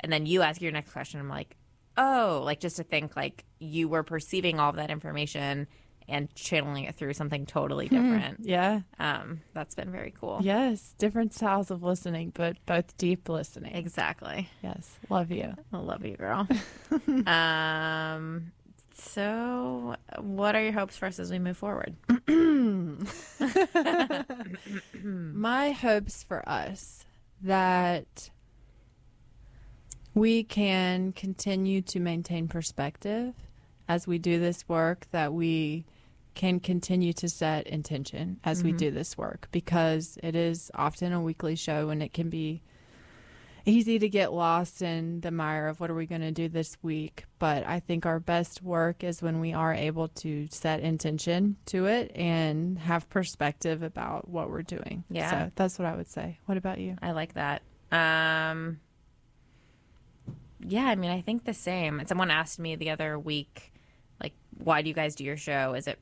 and 0.00 0.12
then 0.12 0.26
you 0.26 0.42
ask 0.42 0.60
your 0.60 0.72
next 0.72 0.92
question. 0.92 1.20
I'm 1.20 1.28
like, 1.28 1.56
oh, 1.96 2.42
like 2.44 2.60
just 2.60 2.76
to 2.76 2.82
think 2.82 3.16
like 3.16 3.44
you 3.58 3.88
were 3.88 4.02
perceiving 4.02 4.58
all 4.58 4.70
of 4.70 4.76
that 4.76 4.90
information 4.90 5.68
and 6.08 6.34
channeling 6.34 6.84
it 6.84 6.96
through 6.96 7.14
something 7.14 7.46
totally 7.46 7.88
different. 7.88 8.40
Yeah. 8.40 8.80
Um, 8.98 9.42
that's 9.54 9.76
been 9.76 9.92
very 9.92 10.10
cool. 10.10 10.40
Yes, 10.42 10.94
different 10.98 11.32
styles 11.32 11.70
of 11.70 11.82
listening, 11.84 12.32
but 12.34 12.56
both 12.66 12.96
deep 12.98 13.28
listening. 13.28 13.76
Exactly. 13.76 14.48
Yes, 14.62 14.98
love 15.08 15.30
you. 15.30 15.54
I 15.72 15.78
love 15.78 16.04
you, 16.04 16.16
girl. 16.16 16.48
um, 17.26 18.50
so 19.00 19.96
what 20.18 20.54
are 20.54 20.62
your 20.62 20.72
hopes 20.72 20.96
for 20.96 21.06
us 21.06 21.18
as 21.18 21.30
we 21.30 21.38
move 21.38 21.56
forward? 21.56 21.96
My 25.02 25.70
hopes 25.70 26.22
for 26.22 26.46
us 26.48 27.04
that 27.42 28.30
we 30.14 30.44
can 30.44 31.12
continue 31.12 31.80
to 31.82 32.00
maintain 32.00 32.48
perspective 32.48 33.34
as 33.88 34.06
we 34.06 34.18
do 34.18 34.38
this 34.38 34.68
work, 34.68 35.06
that 35.12 35.32
we 35.32 35.84
can 36.34 36.60
continue 36.60 37.12
to 37.14 37.28
set 37.28 37.66
intention 37.66 38.38
as 38.44 38.62
we 38.62 38.72
Mhm. 38.72 38.76
do 38.78 38.90
this 38.92 39.18
work 39.18 39.48
because 39.50 40.16
it 40.22 40.36
is 40.36 40.70
often 40.74 41.12
a 41.12 41.20
weekly 41.20 41.56
show 41.56 41.88
and 41.90 42.02
it 42.02 42.12
can 42.12 42.30
be 42.30 42.62
easy 43.64 43.98
to 43.98 44.08
get 44.08 44.32
lost 44.32 44.82
in 44.82 45.20
the 45.20 45.30
mire 45.30 45.68
of 45.68 45.80
what 45.80 45.90
are 45.90 45.94
we 45.94 46.06
going 46.06 46.20
to 46.20 46.32
do 46.32 46.48
this 46.48 46.76
week. 46.82 47.24
But 47.38 47.66
I 47.66 47.80
think 47.80 48.06
our 48.06 48.20
best 48.20 48.62
work 48.62 49.02
is 49.04 49.22
when 49.22 49.40
we 49.40 49.52
are 49.52 49.72
able 49.72 50.08
to 50.08 50.48
set 50.50 50.80
intention 50.80 51.56
to 51.66 51.86
it 51.86 52.12
and 52.14 52.78
have 52.78 53.08
perspective 53.08 53.82
about 53.82 54.28
what 54.28 54.50
we're 54.50 54.62
doing. 54.62 55.04
Yeah. 55.10 55.30
So 55.30 55.52
that's 55.54 55.78
what 55.78 55.86
I 55.86 55.96
would 55.96 56.08
say. 56.08 56.38
What 56.46 56.58
about 56.58 56.78
you? 56.78 56.96
I 57.02 57.12
like 57.12 57.34
that. 57.34 57.62
Um, 57.92 58.80
yeah, 60.66 60.84
I 60.84 60.94
mean, 60.94 61.10
I 61.10 61.20
think 61.20 61.44
the 61.44 61.54
same. 61.54 62.02
Someone 62.06 62.30
asked 62.30 62.58
me 62.58 62.76
the 62.76 62.90
other 62.90 63.18
week, 63.18 63.72
like, 64.22 64.34
why 64.58 64.82
do 64.82 64.88
you 64.88 64.94
guys 64.94 65.14
do 65.14 65.24
your 65.24 65.36
show? 65.36 65.74
Is 65.74 65.86
it 65.86 65.98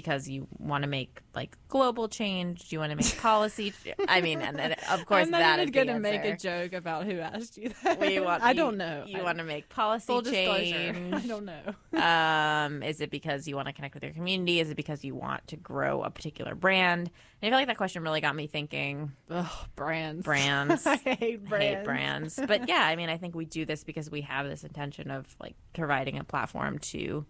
because 0.00 0.28
you 0.28 0.46
want 0.58 0.82
to 0.84 0.88
make 0.88 1.20
like 1.34 1.56
global 1.68 2.06
change? 2.08 2.68
Do 2.68 2.76
you 2.76 2.80
want 2.80 2.90
to 2.90 2.96
make 2.96 3.18
policy? 3.18 3.72
ch- 3.72 3.94
I 4.08 4.20
mean, 4.20 4.40
and 4.40 4.56
then 4.56 4.76
of 4.90 5.04
course 5.06 5.24
I'm 5.24 5.30
not 5.32 5.38
that 5.40 5.60
even 5.60 5.72
gonna 5.72 5.98
make 5.98 6.24
a 6.24 6.36
joke 6.36 6.72
about 6.72 7.04
who 7.06 7.18
asked 7.18 7.56
you 7.58 7.72
that. 7.82 7.98
We 7.98 8.20
want, 8.20 8.42
I 8.44 8.50
you- 8.50 8.54
don't 8.56 8.76
know. 8.76 9.02
You 9.06 9.18
I- 9.18 9.22
want 9.24 9.38
to 9.38 9.44
make 9.44 9.68
policy 9.68 10.06
full 10.06 10.22
change. 10.36 11.12
I 11.12 11.26
don't 11.26 11.44
know. 11.44 11.74
um, 12.00 12.82
is 12.84 13.00
it 13.00 13.10
because 13.10 13.48
you 13.48 13.56
want 13.56 13.66
to 13.66 13.72
connect 13.74 13.94
with 13.94 14.04
your 14.04 14.12
community? 14.12 14.60
Is 14.60 14.70
it 14.70 14.76
because 14.76 15.04
you 15.04 15.14
want 15.16 15.46
to 15.48 15.56
grow 15.56 16.02
a 16.02 16.10
particular 16.10 16.54
brand? 16.54 17.10
And 17.40 17.46
I 17.46 17.50
feel 17.50 17.58
like 17.58 17.66
that 17.68 17.76
question 17.76 18.02
really 18.02 18.20
got 18.20 18.34
me 18.36 18.46
thinking. 18.46 19.12
Ugh, 19.30 19.46
brands. 19.76 20.24
Brands. 20.24 20.86
I 20.86 20.96
hate 20.96 21.44
brands. 21.44 21.76
hate 21.76 21.84
brands. 21.84 22.40
But 22.46 22.68
yeah, 22.68 22.82
I 22.84 22.96
mean, 22.96 23.08
I 23.08 23.16
think 23.16 23.34
we 23.34 23.44
do 23.44 23.64
this 23.64 23.84
because 23.84 24.10
we 24.10 24.22
have 24.22 24.46
this 24.48 24.64
intention 24.64 25.10
of 25.10 25.26
like 25.40 25.54
providing 25.72 26.18
a 26.18 26.24
platform 26.24 26.78
to 26.78 27.24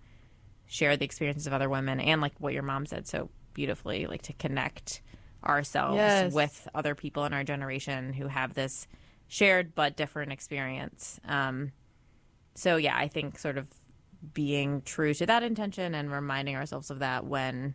share 0.68 0.96
the 0.96 1.04
experiences 1.04 1.46
of 1.48 1.52
other 1.52 1.68
women 1.68 1.98
and 1.98 2.20
like 2.20 2.34
what 2.38 2.52
your 2.52 2.62
mom 2.62 2.86
said 2.86 3.08
so 3.08 3.30
beautifully, 3.54 4.06
like 4.06 4.22
to 4.22 4.32
connect 4.34 5.02
ourselves 5.44 5.96
Yes. 5.96 6.32
with 6.32 6.68
other 6.74 6.94
people 6.94 7.24
in 7.24 7.32
our 7.32 7.42
generation 7.42 8.12
who 8.12 8.28
have 8.28 8.54
this 8.54 8.86
shared 9.26 9.74
but 9.74 9.96
different 9.96 10.30
experience. 10.30 11.18
Um, 11.26 11.72
so 12.54 12.76
yeah, 12.76 12.96
I 12.96 13.08
think 13.08 13.38
sort 13.38 13.58
of 13.58 13.66
being 14.34 14.82
true 14.82 15.14
to 15.14 15.26
that 15.26 15.42
intention 15.42 15.94
and 15.94 16.10
reminding 16.12 16.56
ourselves 16.56 16.90
of 16.90 16.98
that 17.00 17.24
when 17.24 17.74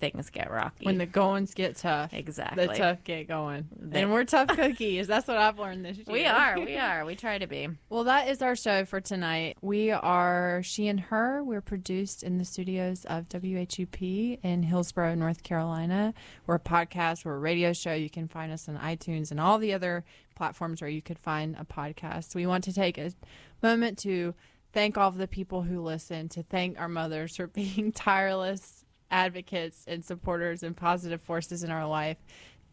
things 0.00 0.30
get 0.30 0.50
rocky. 0.50 0.84
When 0.86 0.98
the 0.98 1.06
goings 1.06 1.54
get 1.54 1.76
tough. 1.76 2.12
Exactly. 2.12 2.66
The 2.66 2.74
tough 2.74 3.04
get 3.04 3.28
going. 3.28 3.68
They- 3.78 4.02
and 4.02 4.12
we're 4.12 4.24
tough 4.24 4.48
cookies. 4.48 5.06
That's 5.06 5.28
what 5.28 5.36
I've 5.36 5.58
learned 5.58 5.84
this 5.84 5.98
year. 5.98 6.06
we 6.08 6.24
are, 6.26 6.58
we 6.58 6.76
are, 6.78 7.04
we 7.04 7.14
try 7.14 7.38
to 7.38 7.46
be. 7.46 7.68
Well, 7.88 8.04
that 8.04 8.28
is 8.28 8.42
our 8.42 8.56
show 8.56 8.84
for 8.84 9.00
tonight. 9.00 9.58
We 9.60 9.90
are 9.90 10.62
She 10.64 10.88
and 10.88 10.98
Her. 10.98 11.44
We're 11.44 11.60
produced 11.60 12.22
in 12.22 12.38
the 12.38 12.44
studios 12.44 13.04
of 13.04 13.28
WHUP 13.28 14.40
in 14.42 14.62
Hillsborough, 14.62 15.14
North 15.14 15.42
Carolina. 15.42 16.14
We're 16.46 16.56
a 16.56 16.60
podcast, 16.60 17.24
we're 17.24 17.34
a 17.36 17.38
radio 17.38 17.72
show. 17.72 17.92
You 17.92 18.10
can 18.10 18.26
find 18.28 18.50
us 18.50 18.68
on 18.68 18.78
iTunes 18.78 19.30
and 19.30 19.38
all 19.38 19.58
the 19.58 19.72
other 19.74 20.04
platforms 20.34 20.80
where 20.80 20.90
you 20.90 21.02
could 21.02 21.18
find 21.18 21.54
a 21.58 21.64
podcast. 21.64 22.34
We 22.34 22.46
want 22.46 22.64
to 22.64 22.72
take 22.72 22.96
a 22.96 23.12
moment 23.62 23.98
to 23.98 24.34
thank 24.72 24.96
all 24.96 25.08
of 25.08 25.18
the 25.18 25.28
people 25.28 25.62
who 25.62 25.82
listen, 25.82 26.28
to 26.30 26.42
thank 26.42 26.80
our 26.80 26.88
mothers 26.88 27.36
for 27.36 27.46
being 27.48 27.92
tireless 27.92 28.84
advocates 29.10 29.84
and 29.88 30.04
supporters 30.04 30.62
and 30.62 30.76
positive 30.76 31.20
forces 31.22 31.62
in 31.62 31.70
our 31.70 31.86
life 31.86 32.16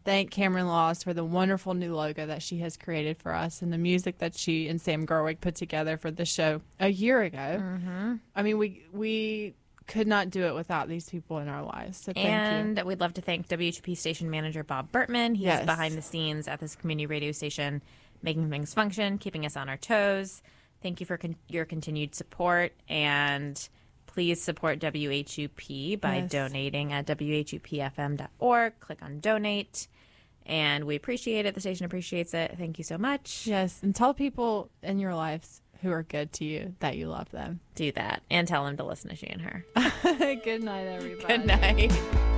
thank 0.04 0.30
Cameron 0.30 0.68
Laws 0.68 1.02
for 1.02 1.12
the 1.12 1.24
wonderful 1.24 1.74
new 1.74 1.94
logo 1.94 2.24
that 2.24 2.40
she 2.42 2.58
has 2.58 2.78
created 2.78 3.18
for 3.18 3.34
us 3.34 3.60
and 3.60 3.70
the 3.70 3.76
music 3.76 4.18
that 4.18 4.34
she 4.34 4.66
and 4.68 4.80
Sam 4.80 5.04
Gerwig 5.06 5.40
put 5.40 5.54
together 5.54 5.98
for 5.98 6.10
the 6.10 6.24
show 6.24 6.62
a 6.80 6.88
year 6.88 7.20
ago. 7.20 7.36
Mm-hmm. 7.60 8.14
I 8.34 8.42
mean, 8.42 8.56
we 8.56 8.84
we 8.92 9.54
could 9.86 10.06
not 10.06 10.30
do 10.30 10.44
it 10.46 10.54
without 10.54 10.88
these 10.88 11.10
people 11.10 11.38
in 11.40 11.48
our 11.48 11.62
lives. 11.62 11.98
So 11.98 12.12
thank 12.14 12.24
you. 12.26 12.30
and 12.32 12.82
we'd 12.84 13.00
love 13.00 13.12
to 13.14 13.20
thank 13.20 13.48
WHUP 13.48 13.96
station 13.98 14.30
manager 14.30 14.62
Bob 14.64 14.90
Burtman. 14.92 15.34
He's 15.34 15.44
Yes. 15.46 15.66
behind 15.66 15.94
the 15.94 16.02
scenes 16.02 16.48
at 16.48 16.60
this 16.60 16.74
community 16.76 17.04
radio 17.06 17.32
station, 17.32 17.82
making 18.22 18.48
things 18.48 18.72
function, 18.72 19.18
keeping 19.18 19.44
us 19.44 19.56
on 19.58 19.68
our 19.68 19.76
toes. 19.76 20.42
Thank 20.82 21.00
you 21.00 21.06
for 21.06 21.18
con- 21.18 21.36
your 21.48 21.66
continued 21.66 22.14
support, 22.14 22.72
and 22.88 23.68
please 24.18 24.42
support 24.42 24.80
WHUP 24.80 26.00
by 26.00 26.16
Yes. 26.16 26.28
donating 26.32 26.92
at 26.92 27.06
whupfm.org. 27.06 28.72
Click 28.80 28.98
on 29.00 29.20
donate, 29.20 29.86
and 30.44 30.82
we 30.86 30.96
appreciate 30.96 31.46
it. 31.46 31.54
The 31.54 31.60
station 31.60 31.86
appreciates 31.86 32.34
it. 32.34 32.56
Thank 32.58 32.78
you 32.78 32.84
so 32.84 32.98
much. 32.98 33.46
Yes, 33.46 33.78
and 33.80 33.94
tell 33.94 34.12
people 34.14 34.70
in 34.82 34.98
your 34.98 35.14
lives 35.14 35.62
who 35.82 35.92
are 35.92 36.02
good 36.02 36.32
to 36.32 36.44
you 36.44 36.74
that 36.80 36.96
you 36.96 37.06
love 37.06 37.30
them. 37.30 37.60
Do 37.76 37.92
that, 37.92 38.24
and 38.28 38.48
tell 38.48 38.64
them 38.64 38.76
to 38.78 38.82
listen 38.82 39.08
to 39.10 39.14
She 39.14 39.28
and 39.28 39.40
Her. 39.40 39.64
good 40.42 40.64
night, 40.64 40.86
everybody. 40.88 41.36
Good 41.36 41.46
night. 41.46 42.37